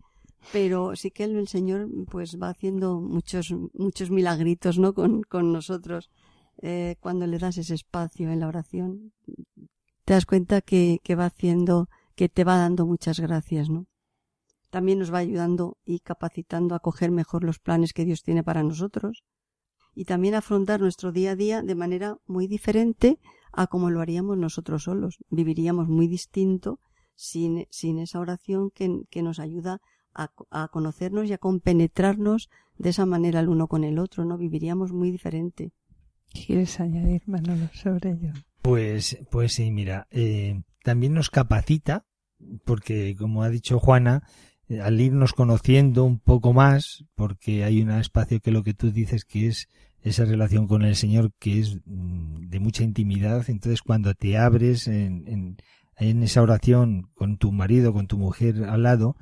[0.52, 4.94] Pero sí que el, el Señor pues va haciendo muchos, muchos milagritos, ¿no?
[4.94, 6.10] Con, con nosotros.
[6.62, 9.14] Eh, cuando le das ese espacio en la oración,
[10.06, 13.86] te das cuenta que, que va haciendo, que te va dando muchas gracias, ¿no?
[14.70, 18.64] También nos va ayudando y capacitando a coger mejor los planes que Dios tiene para
[18.64, 19.24] nosotros
[19.96, 23.20] y también afrontar nuestro día a día de manera muy diferente
[23.52, 25.18] a como lo haríamos nosotros solos.
[25.30, 26.80] Viviríamos muy distinto
[27.16, 29.82] sin, sin esa oración que, que nos ayuda
[30.14, 34.38] a, a conocernos y a compenetrarnos de esa manera el uno con el otro, ¿no?
[34.38, 35.72] Viviríamos muy diferente.
[36.34, 38.34] ¿Quieres añadir, Manolo, sobre ello?
[38.62, 42.06] Pues, pues sí, mira, eh, también nos capacita,
[42.66, 44.24] porque como ha dicho Juana,
[44.68, 48.92] eh, al irnos conociendo un poco más, porque hay un espacio que lo que tú
[48.92, 49.68] dices que es
[50.02, 54.88] esa relación con el Señor que es mm, de mucha intimidad, entonces cuando te abres
[54.88, 55.58] en, en,
[55.98, 59.16] en esa oración con tu marido, con tu mujer al lado,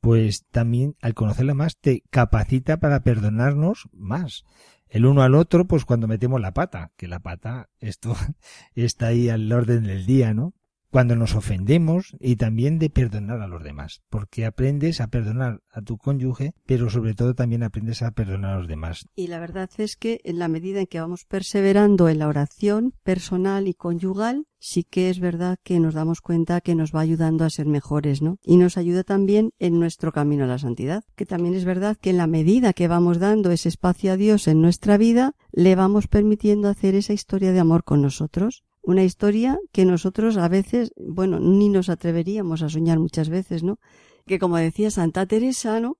[0.00, 4.44] pues también al conocerla más te capacita para perdonarnos más.
[4.88, 8.14] El uno al otro, pues cuando metemos la pata, que la pata, esto
[8.74, 10.54] está ahí al orden del día, ¿no?
[10.96, 15.82] Cuando nos ofendemos y también de perdonar a los demás, porque aprendes a perdonar a
[15.82, 19.06] tu cónyuge, pero sobre todo también aprendes a perdonar a los demás.
[19.14, 22.94] Y la verdad es que en la medida en que vamos perseverando en la oración
[23.02, 27.44] personal y conyugal, sí que es verdad que nos damos cuenta que nos va ayudando
[27.44, 28.38] a ser mejores, ¿no?
[28.42, 32.08] Y nos ayuda también en nuestro camino a la santidad, que también es verdad que
[32.08, 36.08] en la medida que vamos dando ese espacio a Dios en nuestra vida, le vamos
[36.08, 38.64] permitiendo hacer esa historia de amor con nosotros.
[38.86, 43.80] Una historia que nosotros a veces, bueno, ni nos atreveríamos a soñar muchas veces, ¿no?
[44.26, 45.98] Que como decía Santa Teresa, ¿no?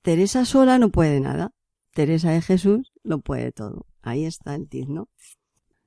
[0.00, 1.52] Teresa sola no puede nada.
[1.92, 3.84] Teresa de Jesús lo puede todo.
[4.00, 5.10] Ahí está el tiz, ¿no?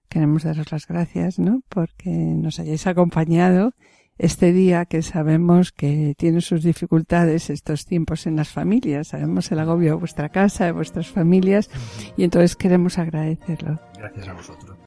[0.09, 1.61] Queremos daros las gracias, ¿no?
[1.69, 3.73] Porque nos hayáis acompañado
[4.19, 9.07] este día que sabemos que tiene sus dificultades estos tiempos en las familias.
[9.07, 11.71] Sabemos el agobio de vuestra casa, de vuestras familias,
[12.15, 13.79] y entonces queremos agradecerlo.
[13.97, 14.77] Gracias a vosotros.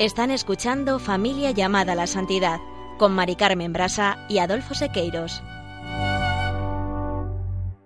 [0.00, 2.58] Están escuchando Familia llamada a la Santidad
[2.98, 5.42] con Mari Carmen Brasa y Adolfo Sequeiros.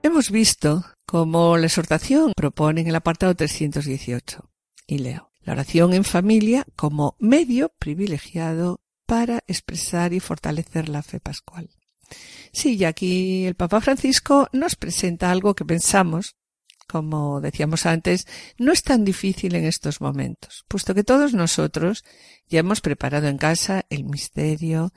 [0.00, 4.48] Hemos visto cómo la exhortación propone en el apartado 318.
[4.86, 5.32] Y leo.
[5.40, 11.68] La oración en familia como medio privilegiado para expresar y fortalecer la fe pascual.
[12.52, 16.36] Sí, y aquí el Papa Francisco nos presenta algo que pensamos,
[16.94, 22.04] como decíamos antes, no es tan difícil en estos momentos, puesto que todos nosotros
[22.46, 24.92] ya hemos preparado en casa el misterio,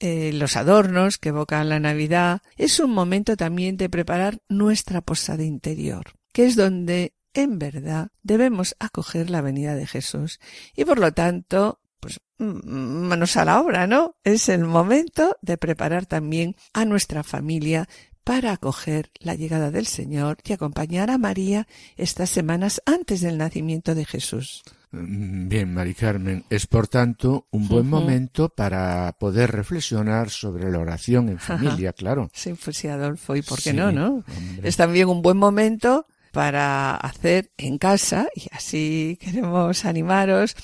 [0.00, 2.42] eh, los adornos que evocan la Navidad.
[2.56, 8.74] Es un momento también de preparar nuestra posada interior, que es donde en verdad debemos
[8.80, 10.40] acoger la venida de Jesús
[10.74, 14.16] y por lo tanto pues manos a la obra, ¿no?
[14.24, 17.88] Es el momento de preparar también a nuestra familia
[18.26, 23.94] para acoger la llegada del Señor y acompañar a María estas semanas antes del nacimiento
[23.94, 24.64] de Jesús.
[24.90, 30.80] Mm, bien, Mari Carmen, es por tanto un buen momento para poder reflexionar sobre la
[30.80, 32.28] oración en familia, claro.
[32.34, 34.24] Sí, pues sí, Adolfo, ¿y por qué no, no?
[34.64, 40.56] Es también un buen momento para hacer en casa, y así queremos animaros,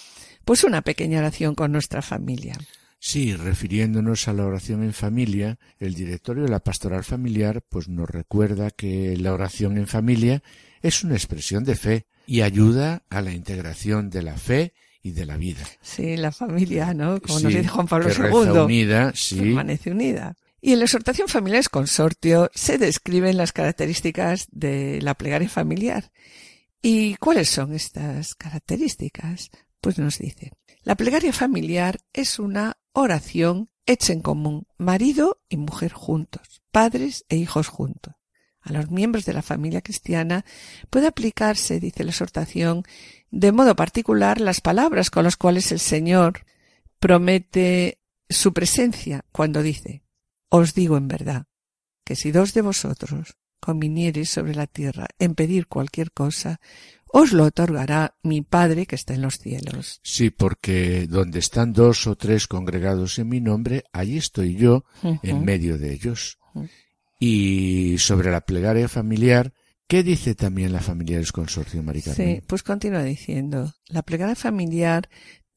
[0.45, 2.59] pues una pequeña oración con nuestra familia.
[3.05, 8.09] Sí, refiriéndonos a la oración en familia, el directorio de la pastoral familiar pues nos
[8.09, 10.41] recuerda que la oración en familia
[10.83, 15.27] es una expresión de fe y ayuda a la integración de la fe y de
[15.27, 15.65] la vida.
[15.81, 17.21] Sí, la familia, ¿no?
[17.21, 18.61] Como nos dice Juan Pablo que II.
[18.61, 19.37] unida, sí.
[19.37, 20.37] Permanece unida.
[20.61, 26.13] Y en la exhortación familiares consortio se describen las características de la plegaria familiar.
[26.81, 29.51] ¿Y cuáles son estas características?
[29.81, 30.53] Pues nos dice,
[30.85, 37.37] la plegaria familiar es una oración hecha en común, marido y mujer juntos, padres e
[37.37, 38.15] hijos juntos.
[38.61, 40.45] A los miembros de la familia cristiana
[40.89, 42.85] puede aplicarse, dice la exhortación,
[43.31, 46.45] de modo particular las palabras con las cuales el Señor
[47.01, 50.05] promete su presencia cuando dice,
[50.49, 51.47] os digo en verdad,
[52.05, 53.37] que si dos de vosotros
[54.25, 56.61] sobre la tierra en pedir cualquier cosa,
[57.07, 60.01] os lo otorgará mi Padre que está en los cielos.
[60.03, 65.45] Sí, porque donde están dos o tres congregados en mi nombre, allí estoy yo en
[65.45, 66.39] medio de ellos.
[67.21, 69.53] Y sobre la plegaria familiar,
[69.87, 72.37] ¿qué dice también la familia del consorcio Maricarmen?
[72.37, 75.09] Sí, pues continúa diciendo, la plegaria familiar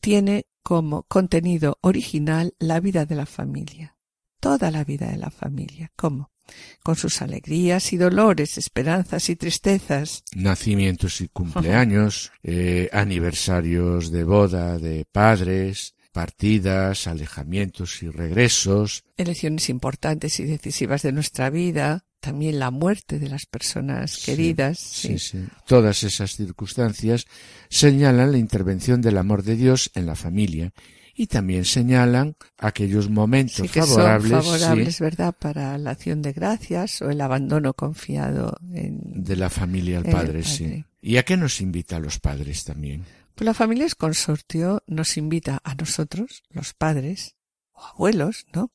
[0.01, 3.97] tiene como contenido original la vida de la familia,
[4.39, 5.91] toda la vida de la familia.
[5.95, 6.34] ¿Cómo?
[6.83, 10.23] Con sus alegrías y dolores, esperanzas y tristezas.
[10.35, 19.03] Nacimientos y cumpleaños, eh, aniversarios de boda de padres, partidas, alejamientos y regresos.
[19.17, 24.79] Elecciones importantes y decisivas de nuestra vida, también la muerte de las personas queridas.
[24.79, 25.45] sí, sí.
[25.67, 27.25] Todas esas circunstancias
[27.69, 30.73] señalan la intervención del amor de Dios en la familia
[31.15, 35.33] y también señalan aquellos momentos favorables, favorables ¿verdad?
[35.37, 40.43] Para la acción de gracias o el abandono confiado en, de la familia al padre,
[40.43, 40.83] sí.
[41.01, 43.05] ¿Y a qué nos invita a los padres también?
[43.35, 47.35] Pues la familia es consortio, nos invita a nosotros, los padres
[47.73, 48.71] o abuelos, ¿no?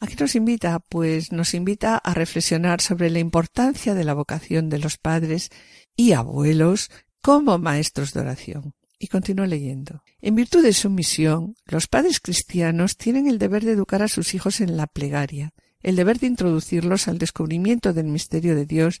[0.00, 0.80] ¿A qué nos invita?
[0.80, 5.50] Pues nos invita a reflexionar sobre la importancia de la vocación de los padres
[5.94, 8.74] y abuelos como maestros de oración.
[9.02, 10.04] Y continúa leyendo.
[10.20, 14.32] En virtud de su misión, los padres cristianos tienen el deber de educar a sus
[14.32, 19.00] hijos en la plegaria, el deber de introducirlos al descubrimiento del misterio de Dios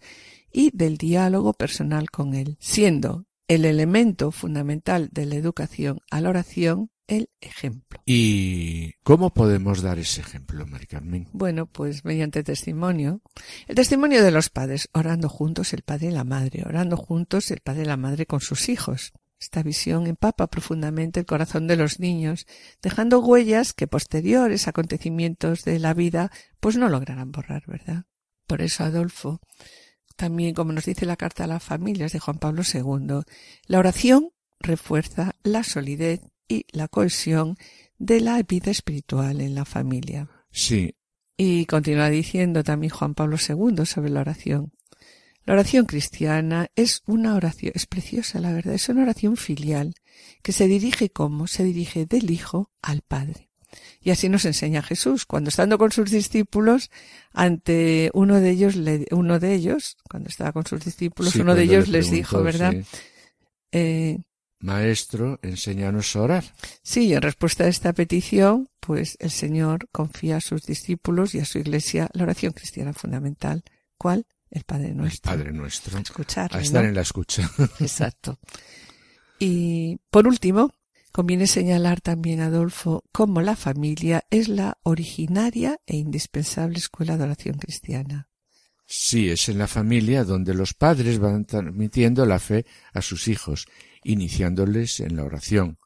[0.50, 6.30] y del diálogo personal con Él, siendo el elemento fundamental de la educación a la
[6.30, 8.00] oración el ejemplo.
[8.04, 11.28] ¿Y cómo podemos dar ese ejemplo, Mari Carmen?
[11.32, 13.20] Bueno, pues mediante testimonio.
[13.68, 17.60] El testimonio de los padres, orando juntos el padre y la madre, orando juntos el
[17.60, 19.12] padre y la madre con sus hijos.
[19.42, 22.46] Esta visión empapa profundamente el corazón de los niños,
[22.80, 26.30] dejando huellas que posteriores acontecimientos de la vida
[26.60, 28.04] pues no lograrán borrar, ¿verdad?
[28.46, 29.40] Por eso Adolfo,
[30.14, 33.22] también como nos dice la carta a las familias de Juan Pablo II,
[33.66, 34.30] la oración
[34.60, 37.56] refuerza la solidez y la cohesión
[37.98, 40.28] de la vida espiritual en la familia.
[40.52, 40.94] Sí.
[41.36, 44.72] Y continúa diciendo también Juan Pablo II sobre la oración.
[45.44, 49.94] La oración cristiana es una oración, es preciosa la verdad, es una oración filial
[50.42, 53.48] que se dirige como se dirige del Hijo al Padre.
[54.00, 56.90] Y así nos enseña Jesús, cuando estando con sus discípulos,
[57.32, 58.76] ante uno de ellos,
[59.10, 62.74] uno de ellos, cuando estaba con sus discípulos, uno de ellos les dijo, ¿verdad?
[63.70, 64.18] Eh,
[64.62, 66.44] Maestro, enséñanos a orar.
[66.82, 71.44] Sí, en respuesta a esta petición, pues el Señor confía a sus discípulos y a
[71.44, 73.64] su iglesia la oración cristiana fundamental.
[73.98, 74.26] ¿Cuál?
[74.52, 75.32] El Padre Nuestro.
[75.32, 75.98] El Padre Nuestro.
[75.98, 76.54] Escuchar.
[76.54, 77.50] A estar en la escucha.
[77.80, 78.38] Exacto.
[79.38, 80.74] Y por último,
[81.10, 87.56] conviene señalar también, Adolfo, cómo la familia es la originaria e indispensable escuela de oración
[87.56, 88.28] cristiana.
[88.86, 93.66] Sí, es en la familia donde los padres van transmitiendo la fe a sus hijos
[94.04, 95.78] iniciándoles en la oración,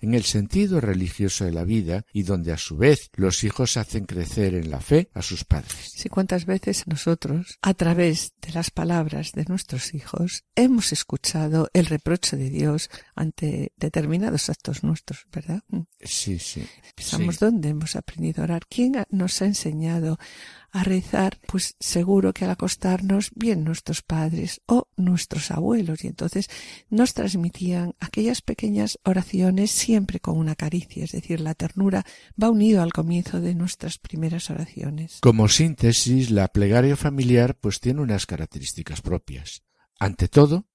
[0.00, 4.04] en el sentido religioso de la vida y donde a su vez los hijos hacen
[4.04, 5.92] crecer en la fe a sus padres.
[5.94, 11.86] Sí, cuántas veces nosotros, a través de las palabras de nuestros hijos, hemos escuchado el
[11.86, 15.62] reproche de Dios ante determinados actos nuestros, ¿verdad?
[16.00, 16.66] Sí, sí.
[16.94, 20.18] Pensamos dónde hemos aprendido a orar, quién nos ha enseñado
[20.72, 26.48] a rezar, pues seguro que al acostarnos, bien nuestros padres o nuestros abuelos, y entonces
[26.88, 32.04] nos transmitían aquellas pequeñas oraciones siempre con una caricia, es decir, la ternura
[32.40, 35.18] va unido al comienzo de nuestras primeras oraciones.
[35.20, 39.62] Como síntesis, la plegaria familiar pues tiene unas características propias.
[39.98, 40.66] Ante todo,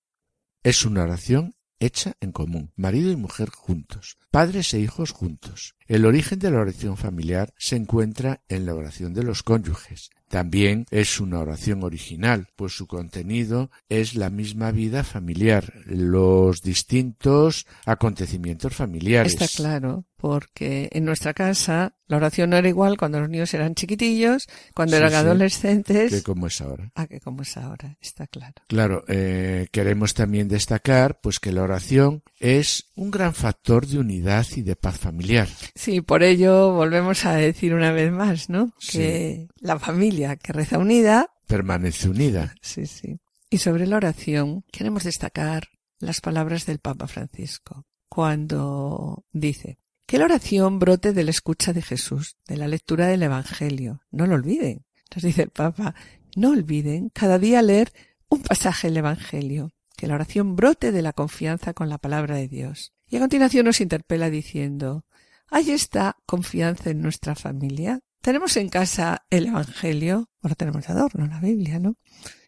[0.64, 5.76] es una oración hecha en común, marido y mujer juntos, padres e hijos juntos.
[5.88, 10.10] El origen de la oración familiar se encuentra en la oración de los cónyuges.
[10.28, 17.68] También es una oración original, pues su contenido es la misma vida familiar, los distintos
[17.86, 19.34] acontecimientos familiares.
[19.34, 23.76] Está claro, porque en nuestra casa la oración no era igual cuando los niños eran
[23.76, 26.12] chiquitillos, cuando eran adolescentes.
[26.12, 26.92] Que como es ahora.
[26.96, 28.56] A que como es ahora, está claro.
[28.68, 34.48] Claro, eh, queremos también destacar pues que la oración es un gran factor de unidad
[34.56, 35.48] y de paz familiar.
[35.76, 38.74] Sí, por ello volvemos a decir una vez más, ¿no?
[38.92, 42.56] Que la familia que reza unida permanece unida.
[42.62, 43.20] Sí, sí.
[43.52, 45.68] Y sobre la oración queremos destacar
[46.00, 51.82] las palabras del Papa Francisco cuando dice que la oración brote de la escucha de
[51.82, 54.02] Jesús, de la lectura del Evangelio.
[54.12, 54.86] No lo olviden.
[55.14, 55.96] Nos dice el Papa,
[56.36, 57.92] no olviden cada día leer
[58.30, 62.48] un pasaje del Evangelio, que la oración brote de la confianza con la palabra de
[62.48, 62.94] Dios.
[63.08, 65.06] Y a continuación nos interpela diciendo,
[65.50, 68.00] ¿hay esta confianza en nuestra familia?
[68.22, 70.30] ¿Tenemos en casa el Evangelio?
[70.42, 71.96] Ahora tenemos adorno, la Biblia, ¿no?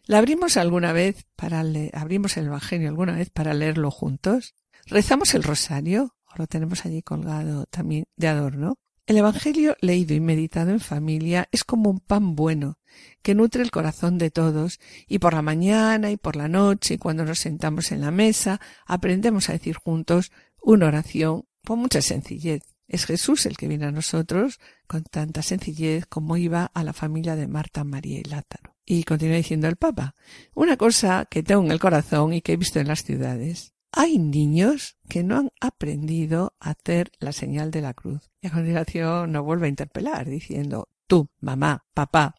[0.05, 4.55] ¿La abrimos alguna vez para leer, abrimos el Evangelio alguna vez para leerlo juntos?
[4.86, 6.16] ¿Rezamos el rosario?
[6.38, 8.77] Ahora tenemos allí colgado también de adorno.
[9.07, 12.77] El Evangelio leído y meditado en familia es como un pan bueno
[13.23, 16.97] que nutre el corazón de todos y por la mañana y por la noche y
[16.99, 20.31] cuando nos sentamos en la mesa aprendemos a decir juntos
[20.61, 22.61] una oración con mucha sencillez.
[22.88, 27.35] Es Jesús el que viene a nosotros con tanta sencillez como iba a la familia
[27.35, 28.75] de Marta, María y Lázaro.
[28.85, 30.13] Y continúa diciendo el Papa,
[30.53, 33.73] una cosa que tengo en el corazón y que he visto en las ciudades.
[34.00, 38.30] Hay niños que no han aprendido a hacer la señal de la cruz.
[38.43, 42.36] Y a continuación nos vuelve a interpelar diciendo, tú, mamá, papá,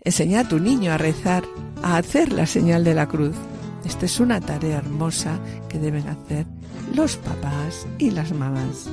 [0.00, 1.44] enseña a tu niño a rezar,
[1.84, 3.36] a hacer la señal de la cruz.
[3.84, 5.38] Esta es una tarea hermosa
[5.68, 6.46] que deben hacer
[6.92, 8.90] los papás y las mamás.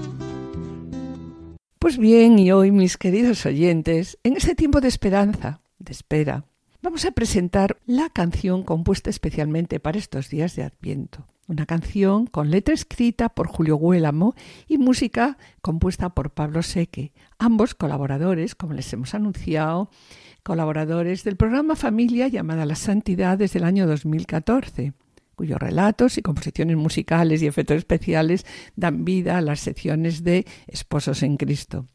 [1.79, 6.45] Pues bien, y hoy, mis queridos oyentes, en este tiempo de esperanza, de espera,
[6.83, 11.25] vamos a presentar la canción compuesta especialmente para estos días de Adviento.
[11.47, 14.33] Una canción con letra escrita por Julio Guélamo
[14.67, 19.91] y música compuesta por Pablo Seque, ambos colaboradores, como les hemos anunciado,
[20.41, 24.93] colaboradores del programa Familia llamada La Santidad desde el año 2014
[25.35, 31.23] cuyos relatos y composiciones musicales y efectos especiales dan vida a las secciones de Esposos
[31.23, 31.87] en Cristo.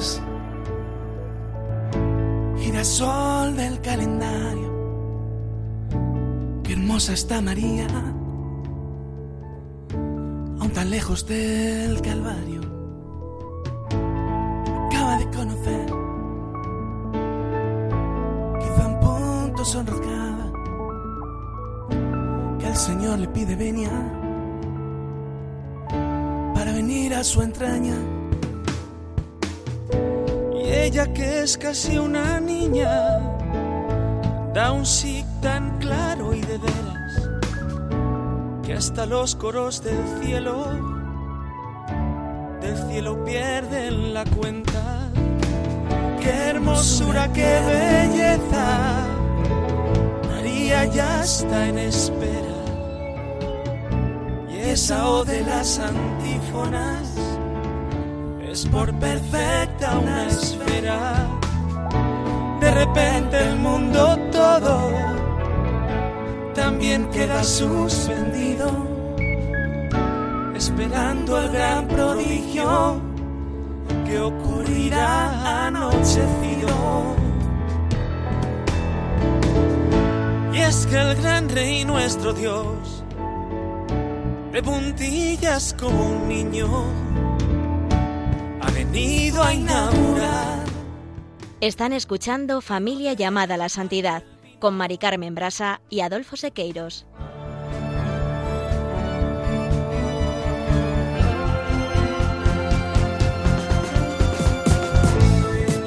[0.00, 0.22] Las hojas,
[2.58, 4.70] gira sol del calendario.
[6.64, 7.86] Qué hermosa está María.
[10.60, 12.60] Aún tan lejos del Calvario,
[14.86, 15.86] acaba de conocer,
[18.60, 20.52] quizá un punto sonrojada,
[22.58, 23.90] que el Señor le pide venia.
[26.54, 28.19] Para venir a su entraña.
[30.82, 33.18] Ella que es casi una niña,
[34.54, 37.28] da un sí tan claro y de veras
[38.64, 40.64] que hasta los coros del cielo,
[42.62, 45.10] del cielo pierden la cuenta.
[46.18, 49.06] Qué hermosura, qué belleza,
[50.30, 52.56] María ya está en espera.
[54.50, 57.29] Y esa O de las antífonas
[58.50, 61.28] es por perfecta una esfera.
[62.60, 64.90] De repente el mundo todo
[66.54, 68.68] también queda suspendido,
[70.54, 73.00] esperando el gran prodigio
[74.04, 76.68] que ocurrirá anochecido.
[80.52, 83.04] Y es que el gran rey nuestro Dios
[84.52, 86.66] de puntillas como un niño,
[88.90, 90.64] venido a inaugurar.
[91.60, 94.24] Están escuchando Familia llamada a la Santidad
[94.58, 97.06] con Mari Carmen Brasa y Adolfo Sequeiros.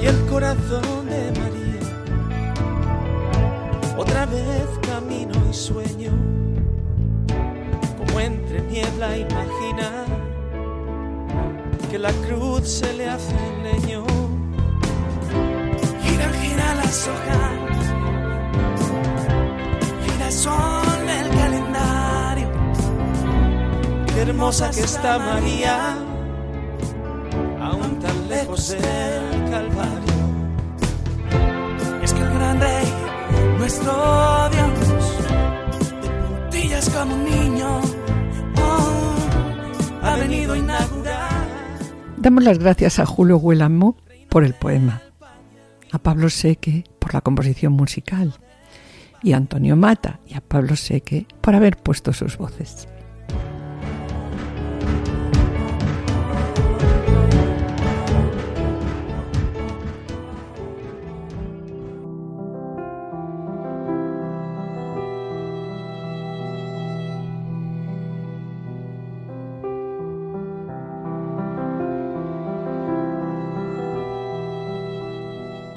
[0.01, 1.79] Y el corazón de María,
[3.97, 6.11] otra vez camino y sueño,
[7.97, 10.12] como entre niebla imagina
[11.93, 14.03] que la cruz se le hace leño.
[16.03, 17.51] Gira, gira las hojas,
[20.03, 22.49] gira el sol del calendario.
[24.07, 25.95] Qué hermosa que está María,
[27.61, 30.23] aún tan lejos del Calvario.
[32.01, 32.87] Es que el gran rey,
[33.59, 33.93] nuestro
[34.51, 34.79] Dios,
[36.01, 37.81] de puntillas como un niño,
[38.57, 41.02] oh, ha venido a inaugurar.
[42.23, 43.97] Damos las gracias a Julio Huelamo
[44.29, 45.01] por el poema,
[45.91, 48.33] a Pablo Seque por la composición musical
[49.21, 52.87] y a Antonio Mata y a Pablo Seque por haber puesto sus voces.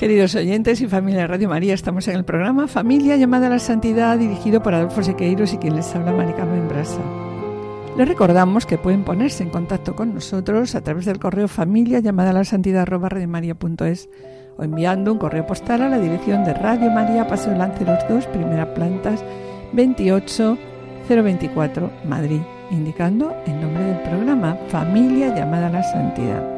[0.07, 3.59] Queridos oyentes y familia de Radio María, estamos en el programa Familia llamada a la
[3.59, 7.01] Santidad, dirigido por Adolfo Sequeiros y quien les habla, Maricarmen Brasa.
[7.99, 12.31] Les recordamos que pueden ponerse en contacto con nosotros a través del correo familia llamada
[12.31, 13.03] a la santidad o
[14.63, 19.25] enviando un correo postal a la dirección de Radio María, Paseo Lanceros 2, primera plantas
[19.73, 26.56] 28024, Madrid, indicando el nombre del programa Familia llamada a la Santidad.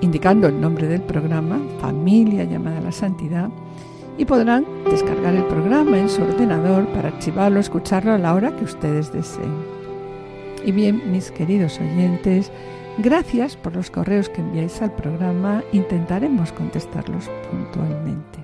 [0.00, 3.50] indicando el nombre del programa, Familia llamada a la Santidad,
[4.18, 8.50] y podrán descargar el programa en su ordenador para archivarlo o escucharlo a la hora
[8.56, 9.78] que ustedes deseen.
[10.64, 12.52] Y bien, mis queridos oyentes,
[12.98, 15.64] gracias por los correos que enviáis al programa.
[15.72, 18.38] Intentaremos contestarlos puntualmente.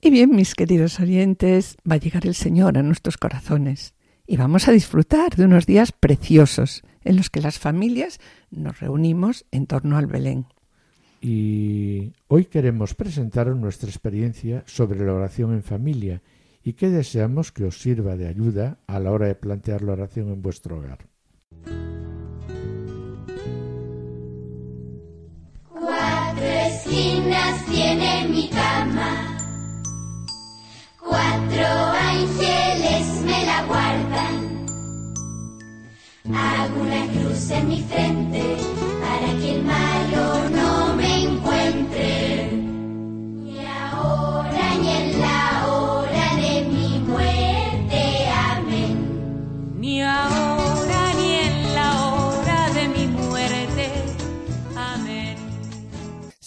[0.00, 3.94] Y bien, mis queridos oyentes, va a llegar el Señor a nuestros corazones
[4.26, 8.20] y vamos a disfrutar de unos días preciosos en los que las familias
[8.50, 10.46] nos reunimos en torno al Belén
[11.20, 16.22] y hoy queremos presentaros nuestra experiencia sobre la oración en familia
[16.62, 20.28] y que deseamos que os sirva de ayuda a la hora de plantear la oración
[20.28, 20.98] en vuestro hogar.
[25.70, 29.38] Cuatro esquinas tiene mi cama,
[31.00, 34.66] cuatro ángeles me la guardan.
[36.34, 38.56] Hago una cruz en mi frente
[39.00, 40.87] para que el malo no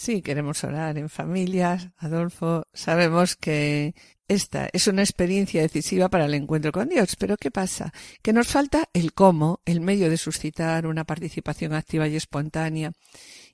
[0.02, 2.66] Sí, queremos orar en familias, Adolfo.
[2.74, 3.94] Sabemos que
[4.26, 7.14] esta es una experiencia decisiva para el encuentro con Dios.
[7.16, 7.92] Pero ¿qué pasa?
[8.20, 12.90] Que nos falta el cómo, el medio de suscitar una participación activa y espontánea.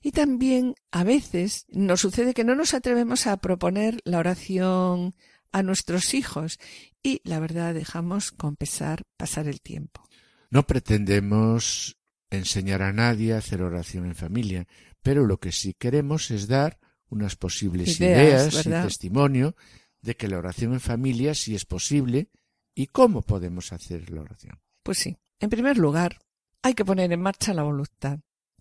[0.01, 5.15] Y también a veces nos sucede que no nos atrevemos a proponer la oración
[5.51, 6.59] a nuestros hijos
[7.03, 10.03] y la verdad dejamos con pesar pasar el tiempo.
[10.49, 11.97] No pretendemos
[12.29, 14.67] enseñar a nadie a hacer oración en familia,
[15.01, 16.79] pero lo que sí queremos es dar
[17.09, 19.55] unas posibles Ideas, ideas, y testimonio
[20.01, 22.29] de que la oración en familia sí es posible
[22.75, 24.59] y cómo podemos hacer la oración.
[24.83, 25.17] Pues sí.
[25.39, 26.19] En primer lugar,
[26.61, 28.19] hay que poner en marcha la voluntad.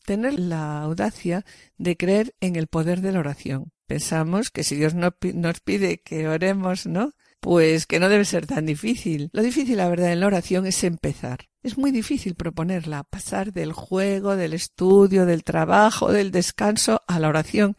[0.08, 1.44] Tener la audacia
[1.76, 3.72] de creer en el poder de la oración.
[3.86, 7.12] Pensamos que si Dios no nos pide que oremos, ¿no?
[7.40, 9.28] Pues que no debe ser tan difícil.
[9.34, 11.50] Lo difícil, la verdad, en la oración es empezar.
[11.62, 17.28] Es muy difícil proponerla, pasar del juego, del estudio, del trabajo, del descanso a la
[17.28, 17.76] oración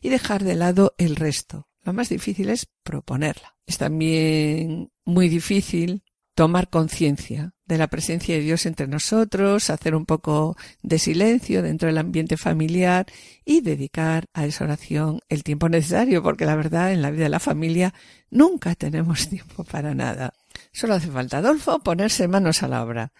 [0.00, 1.66] y dejar de lado el resto.
[1.82, 3.56] Lo más difícil es proponerla.
[3.66, 6.04] Es también muy difícil
[6.34, 11.88] tomar conciencia de la presencia de Dios entre nosotros, hacer un poco de silencio dentro
[11.88, 13.06] del ambiente familiar
[13.44, 17.30] y dedicar a esa oración el tiempo necesario, porque la verdad en la vida de
[17.30, 17.94] la familia
[18.30, 20.32] nunca tenemos tiempo para nada.
[20.72, 23.12] Solo hace falta, Adolfo, ponerse manos a la obra,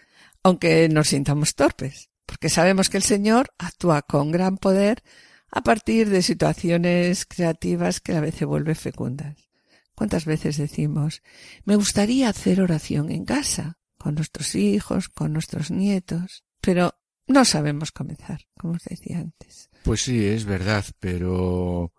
[0.43, 5.03] aunque nos sintamos torpes, porque sabemos que el Señor actúa con gran poder
[5.51, 9.52] a partir de situaciones creativas que a veces vuelve fecundas.
[9.95, 11.21] ¿Cuántas veces decimos,
[11.65, 16.95] me gustaría hacer oración en casa, con nuestros hijos, con nuestros nietos, pero
[17.27, 19.69] no sabemos comenzar, como os decía antes?
[19.83, 21.93] Pues sí, es verdad, pero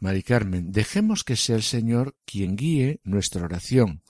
[0.00, 4.02] Mari Carmen, dejemos que sea el Señor quien guíe nuestra oración.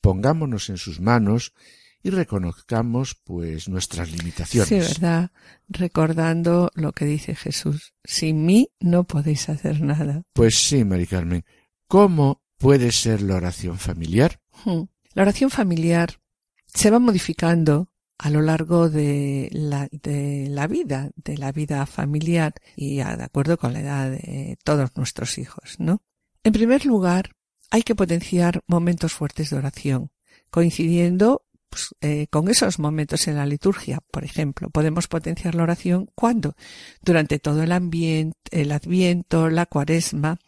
[0.00, 1.54] Pongámonos en sus manos
[2.02, 4.68] y reconozcamos pues nuestras limitaciones.
[4.68, 5.30] Sí, verdad,
[5.68, 10.22] recordando lo que dice Jesús, sin mí no podéis hacer nada.
[10.32, 11.44] Pues sí, Mari Carmen.
[11.86, 14.40] ¿Cómo puede ser la oración familiar?
[14.64, 14.84] Hmm.
[15.14, 16.20] La oración familiar
[16.66, 17.88] se va modificando
[18.18, 23.58] a lo largo de la, de la vida, de la vida familiar y de acuerdo
[23.58, 26.02] con la edad de todos nuestros hijos, ¿no?
[26.44, 27.32] En primer lugar,
[27.70, 30.12] hay que potenciar momentos fuertes de oración,
[30.50, 34.00] coincidiendo pues, eh, con esos momentos en la liturgia.
[34.10, 36.54] Por ejemplo, podemos potenciar la oración cuando
[37.00, 40.38] durante todo el ambiente, el adviento, la cuaresma,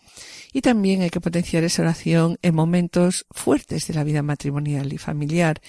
[0.52, 4.98] y también hay que potenciar esa oración en momentos fuertes de la vida matrimonial y
[4.98, 5.62] familiar,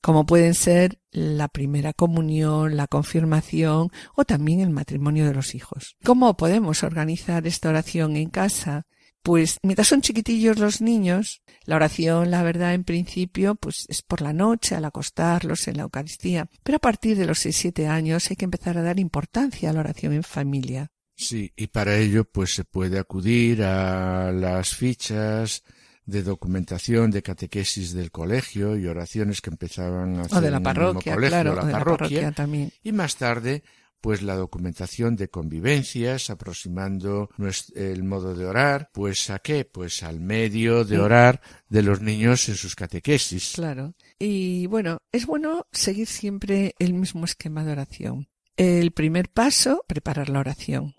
[0.00, 5.96] como pueden ser la primera comunión, la confirmación o también el matrimonio de los hijos.
[6.04, 8.86] ¿Cómo podemos organizar esta oración en casa?
[9.22, 14.22] Pues mientras son chiquitillos los niños, la oración, la verdad, en principio, pues es por
[14.22, 16.48] la noche, al acostarlos en la Eucaristía.
[16.62, 19.80] Pero a partir de los 6-7 años hay que empezar a dar importancia a la
[19.80, 20.90] oración en familia.
[21.14, 25.62] Sí, y para ello pues se puede acudir a las fichas
[26.06, 30.56] de documentación de catequesis del colegio y oraciones que empezaban a hacer O de la
[30.56, 32.72] en el mismo parroquia, colegio, claro, la o de la parroquia, parroquia también.
[32.82, 33.62] y más tarde
[34.00, 37.30] pues la documentación de convivencias aproximando
[37.74, 39.64] el modo de orar, pues a qué?
[39.64, 43.52] Pues al medio de orar de los niños en sus catequesis.
[43.54, 43.94] Claro.
[44.18, 48.28] Y bueno, es bueno seguir siempre el mismo esquema de oración.
[48.56, 50.94] El primer paso, preparar la oración.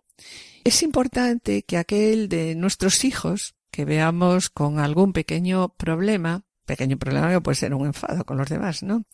[0.63, 7.31] Es importante que aquel de nuestros hijos que veamos con algún pequeño problema, pequeño problema
[7.31, 9.05] que puede ser un enfado con los demás, ¿no?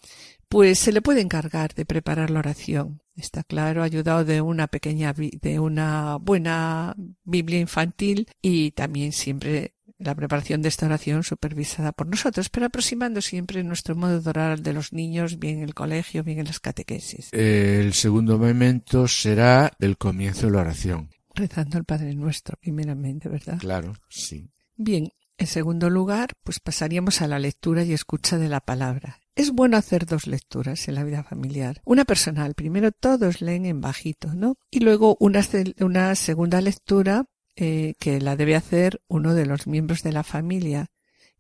[0.50, 3.02] Pues se le puede encargar de preparar la oración.
[3.18, 10.14] Está claro, ayudado de una pequeña, de una buena Biblia infantil y también siempre la
[10.14, 14.62] preparación de esta oración supervisada por nosotros, pero aproximando siempre nuestro modo de orar al
[14.62, 19.72] de los niños, bien en el colegio, bien en las catequesis, El segundo momento será
[19.80, 21.10] el comienzo de la oración.
[21.34, 23.58] rezando al Padre Nuestro, primeramente, ¿verdad?
[23.58, 24.50] Claro, sí.
[24.76, 29.20] Bien, en segundo lugar, pues pasaríamos a la lectura y escucha de la palabra.
[29.36, 31.82] Es bueno hacer dos lecturas en la vida familiar.
[31.86, 34.56] Una personal, primero todos leen en bajito, ¿no?
[34.72, 35.42] Y luego una,
[35.80, 37.26] una segunda lectura
[37.56, 40.88] eh, que la debe hacer uno de los miembros de la familia,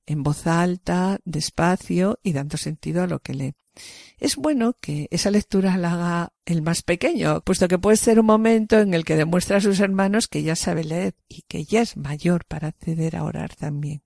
[0.07, 3.53] en voz alta, despacio y dando sentido a lo que lee.
[4.17, 8.25] Es bueno que esa lectura la haga el más pequeño, puesto que puede ser un
[8.25, 11.81] momento en el que demuestra a sus hermanos que ya sabe leer y que ya
[11.81, 14.01] es mayor para acceder a orar también.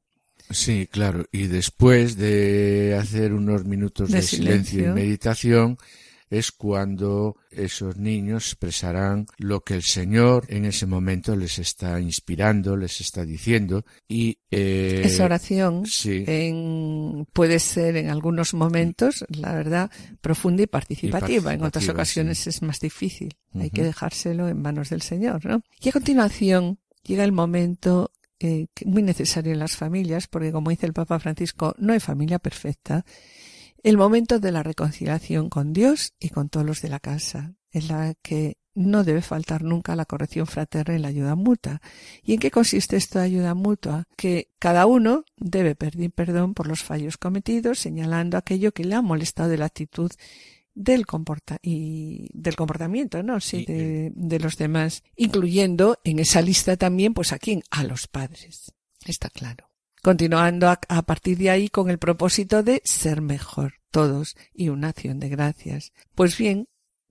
[0.50, 1.26] Sí, claro.
[1.32, 4.72] Y después de hacer unos minutos de, De silencio.
[4.72, 4.92] silencio.
[4.92, 5.78] y meditación,
[6.32, 12.76] es cuando esos niños expresarán lo que el Señor en ese momento les está inspirando,
[12.78, 13.86] les está diciendo.
[14.08, 16.24] Y eh, Esa oración sí.
[16.26, 21.54] en- puede ser en algunos momentos, la verdad, profunda y participativa.
[21.54, 22.50] en otras ocasiones sí.
[22.50, 23.36] es más difícil.
[23.54, 25.62] Hay que dejárselo en manos del Señor, ¿no?
[25.82, 30.86] Y a continuación llega el momento eh, muy necesario en las familias, porque como dice
[30.88, 33.06] el Papa Francisco, no hay familia perfecta.
[33.84, 37.88] El momento de la reconciliación con Dios y con todos los de la casa, en
[37.88, 41.82] la que no debe faltar nunca la corrección fraterna y la ayuda mutua.
[42.24, 44.06] ¿Y en qué consiste esta ayuda mutua?
[44.16, 49.02] Que cada uno debe pedir perdón por los fallos cometidos, señalando aquello que le ha
[49.02, 50.12] molestado de la actitud
[50.74, 53.42] del comporta y del comportamiento, ¿no?
[53.42, 58.08] Sí, de, de los demás, incluyendo en esa lista también, pues a quién, a los
[58.08, 58.74] padres.
[59.06, 59.71] Está claro.
[60.04, 65.20] Continuando a, partir de ahí con el propósito de ser mejor todos y una acción
[65.20, 65.94] de gracias.
[66.16, 66.68] Pues bien,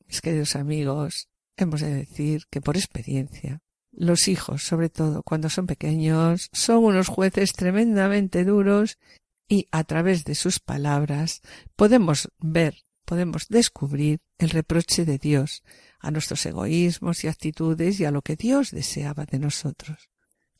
[0.08, 3.62] mis queridos amigos, hemos de decir que por experiencia,
[3.92, 8.98] los hijos, sobre todo cuando son pequeños, son unos jueces tremendamente duros
[9.46, 11.42] y a través de sus palabras
[11.76, 12.74] podemos ver,
[13.04, 15.62] podemos descubrir el reproche de Dios
[16.00, 20.09] a nuestros egoísmos y actitudes y a lo que Dios deseaba de nosotros.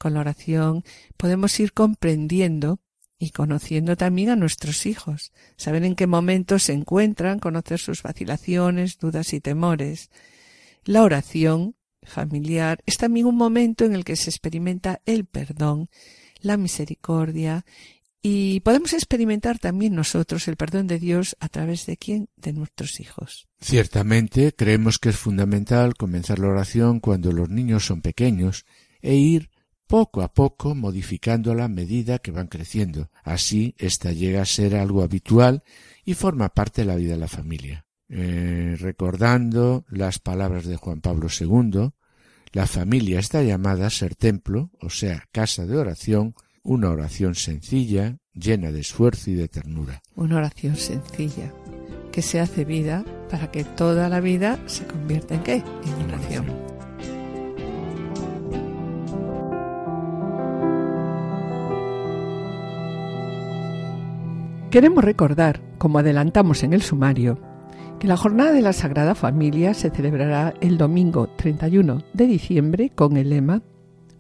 [0.01, 0.83] Con la oración
[1.19, 2.81] podemos ir comprendiendo
[3.19, 8.97] y conociendo también a nuestros hijos, saber en qué momentos se encuentran, conocer sus vacilaciones,
[8.97, 10.09] dudas y temores.
[10.85, 15.91] La oración familiar es también un momento en el que se experimenta el perdón,
[16.41, 17.67] la misericordia
[18.23, 22.31] y podemos experimentar también nosotros el perdón de Dios a través de quién?
[22.37, 23.49] De nuestros hijos.
[23.61, 28.65] Ciertamente creemos que es fundamental comenzar la oración cuando los niños son pequeños
[29.03, 29.51] e ir
[29.91, 33.11] poco a poco modificándola a medida que van creciendo.
[33.25, 35.65] Así ésta llega a ser algo habitual
[36.05, 37.85] y forma parte de la vida de la familia.
[38.09, 41.91] Eh, recordando las palabras de Juan Pablo II,
[42.53, 48.19] la familia está llamada a ser templo, o sea, casa de oración, una oración sencilla,
[48.33, 50.03] llena de esfuerzo y de ternura.
[50.15, 51.53] Una oración sencilla
[52.13, 55.55] que se hace vida para que toda la vida se convierta en qué?
[55.57, 56.70] En oración.
[64.71, 67.41] Queremos recordar, como adelantamos en el sumario,
[67.99, 73.17] que la jornada de la Sagrada Familia se celebrará el domingo 31 de diciembre con
[73.17, 73.63] el lema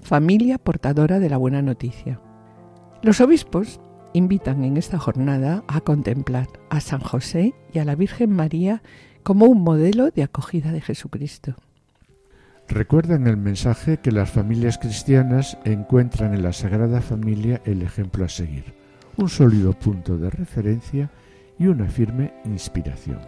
[0.00, 2.20] Familia portadora de la buena noticia.
[3.00, 3.80] Los obispos
[4.12, 8.82] invitan en esta jornada a contemplar a San José y a la Virgen María
[9.22, 11.54] como un modelo de acogida de Jesucristo.
[12.66, 18.28] Recuerdan el mensaje que las familias cristianas encuentran en la Sagrada Familia el ejemplo a
[18.28, 18.79] seguir,
[19.20, 21.10] un sólido punto de referencia
[21.58, 23.18] y una firme inspiración.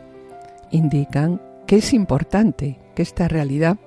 [0.70, 3.78] Indican que es importante que esta realidad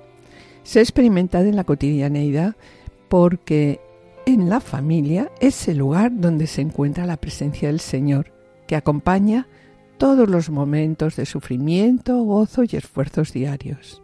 [0.62, 2.56] sea experimentada en la cotidianeidad
[3.08, 3.80] porque
[4.24, 8.32] en la familia es el lugar donde se encuentra la presencia del Señor,
[8.66, 9.46] que acompaña
[9.98, 14.02] todos los momentos de sufrimiento, gozo y esfuerzos diarios.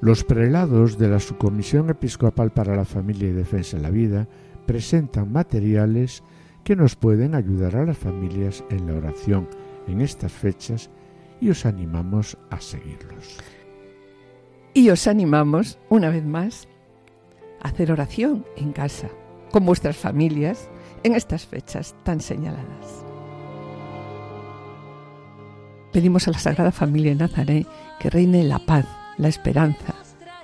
[0.00, 4.28] Los prelados de la Subcomisión Episcopal para la Familia y Defensa de la Vida
[4.66, 6.22] presentan materiales
[6.64, 9.48] que nos pueden ayudar a las familias en la oración
[9.86, 10.90] en estas fechas
[11.40, 13.38] y os animamos a seguirlos.
[14.72, 16.66] Y os animamos, una vez más,
[17.62, 19.08] a hacer oración en casa
[19.52, 20.68] con vuestras familias
[21.04, 23.04] en estas fechas tan señaladas.
[25.92, 27.68] Pedimos a la Sagrada Familia de Nazaret
[28.00, 28.86] que reine la paz,
[29.16, 29.94] la esperanza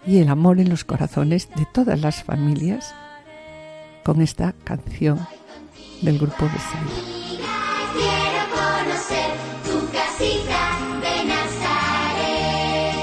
[0.06, 2.94] y el amor en los corazones de todas las familias
[4.04, 5.18] con esta canción
[6.02, 6.90] del grupo Besaida.
[7.92, 9.30] Quiero conocer
[9.64, 10.62] tu casita
[11.04, 12.96] de Nazaret.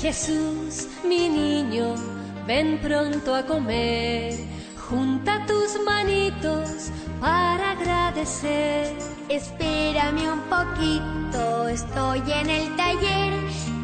[0.00, 1.94] Jesús, mi niño,
[2.46, 4.34] ven pronto a comer.
[4.88, 6.90] Junta tus manitos
[7.20, 8.96] para agradecer.
[9.28, 13.34] Espérame un poquito, estoy en el taller,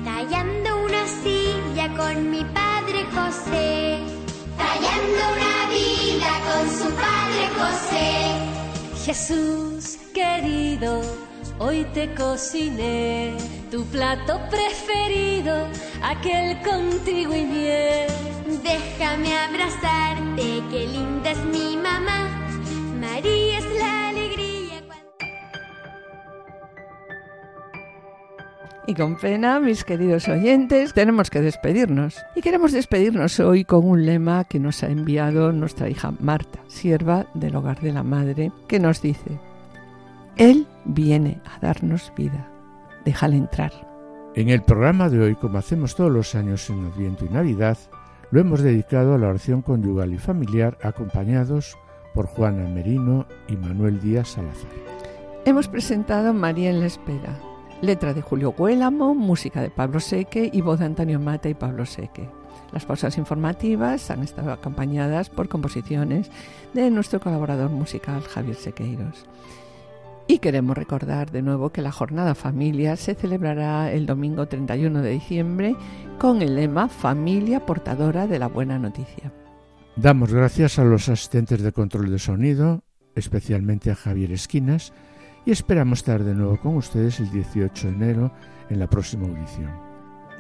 [0.05, 4.24] tallando una silla con mi padre José.
[4.57, 8.05] Tallando una vida con su padre José.
[9.05, 11.01] Jesús querido,
[11.59, 13.37] hoy te cociné
[13.71, 15.69] tu plato preferido,
[16.03, 18.07] aquel con trigo y miel.
[18.63, 22.34] Déjame abrazarte, qué linda es mi mamá.
[28.87, 32.23] Y con pena, mis queridos oyentes, tenemos que despedirnos.
[32.37, 37.27] Y queremos despedirnos hoy con un lema que nos ha enviado nuestra hija Marta, sierva
[37.33, 39.39] del hogar de la madre, que nos dice,
[40.37, 42.47] Él viene a darnos vida,
[43.07, 43.73] déjale entrar.
[44.35, 47.79] En el programa de hoy, como hacemos todos los años en Adviento y Navidad,
[48.31, 51.79] lo hemos dedicado a la oración conyugal y familiar acompañados
[52.13, 54.71] por Juana Merino y Manuel Díaz Salazar.
[55.47, 57.39] Hemos presentado María en la Espera,
[57.85, 61.87] letra de Julio Guélamo, música de Pablo Seque y voz de Antonio Mata y Pablo
[61.87, 62.29] Seque.
[62.73, 66.31] Las pausas informativas han estado acompañadas por composiciones
[66.73, 69.27] de nuestro colaborador musical Javier Sequeiros.
[70.27, 75.11] Y queremos recordar de nuevo que la Jornada Familia se celebrará el domingo 31 de
[75.11, 75.77] diciembre
[76.19, 79.33] con el lema Familia portadora de la buena noticia.
[79.97, 82.83] Damos gracias a los asistentes de control de sonido,
[83.15, 84.93] especialmente a Javier Esquinas,
[85.45, 88.33] y esperamos estar de nuevo con ustedes el 18 de enero
[88.71, 89.71] en la próxima audición.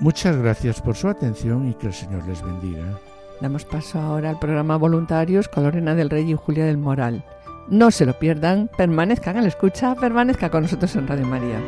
[0.00, 2.98] Muchas gracias por su atención y que el Señor les bendiga.
[3.40, 7.24] Damos paso ahora al programa Voluntarios con Lorena del Rey y Julia del Moral.
[7.68, 11.60] No se lo pierdan, permanezcan a la escucha, permanezca con nosotros en Radio María.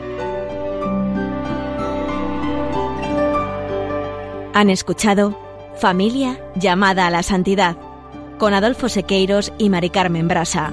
[4.55, 5.39] Han escuchado
[5.77, 7.77] Familia llamada a la santidad
[8.39, 10.73] con Adolfo Sequeiros y Mari Carmen Brasa.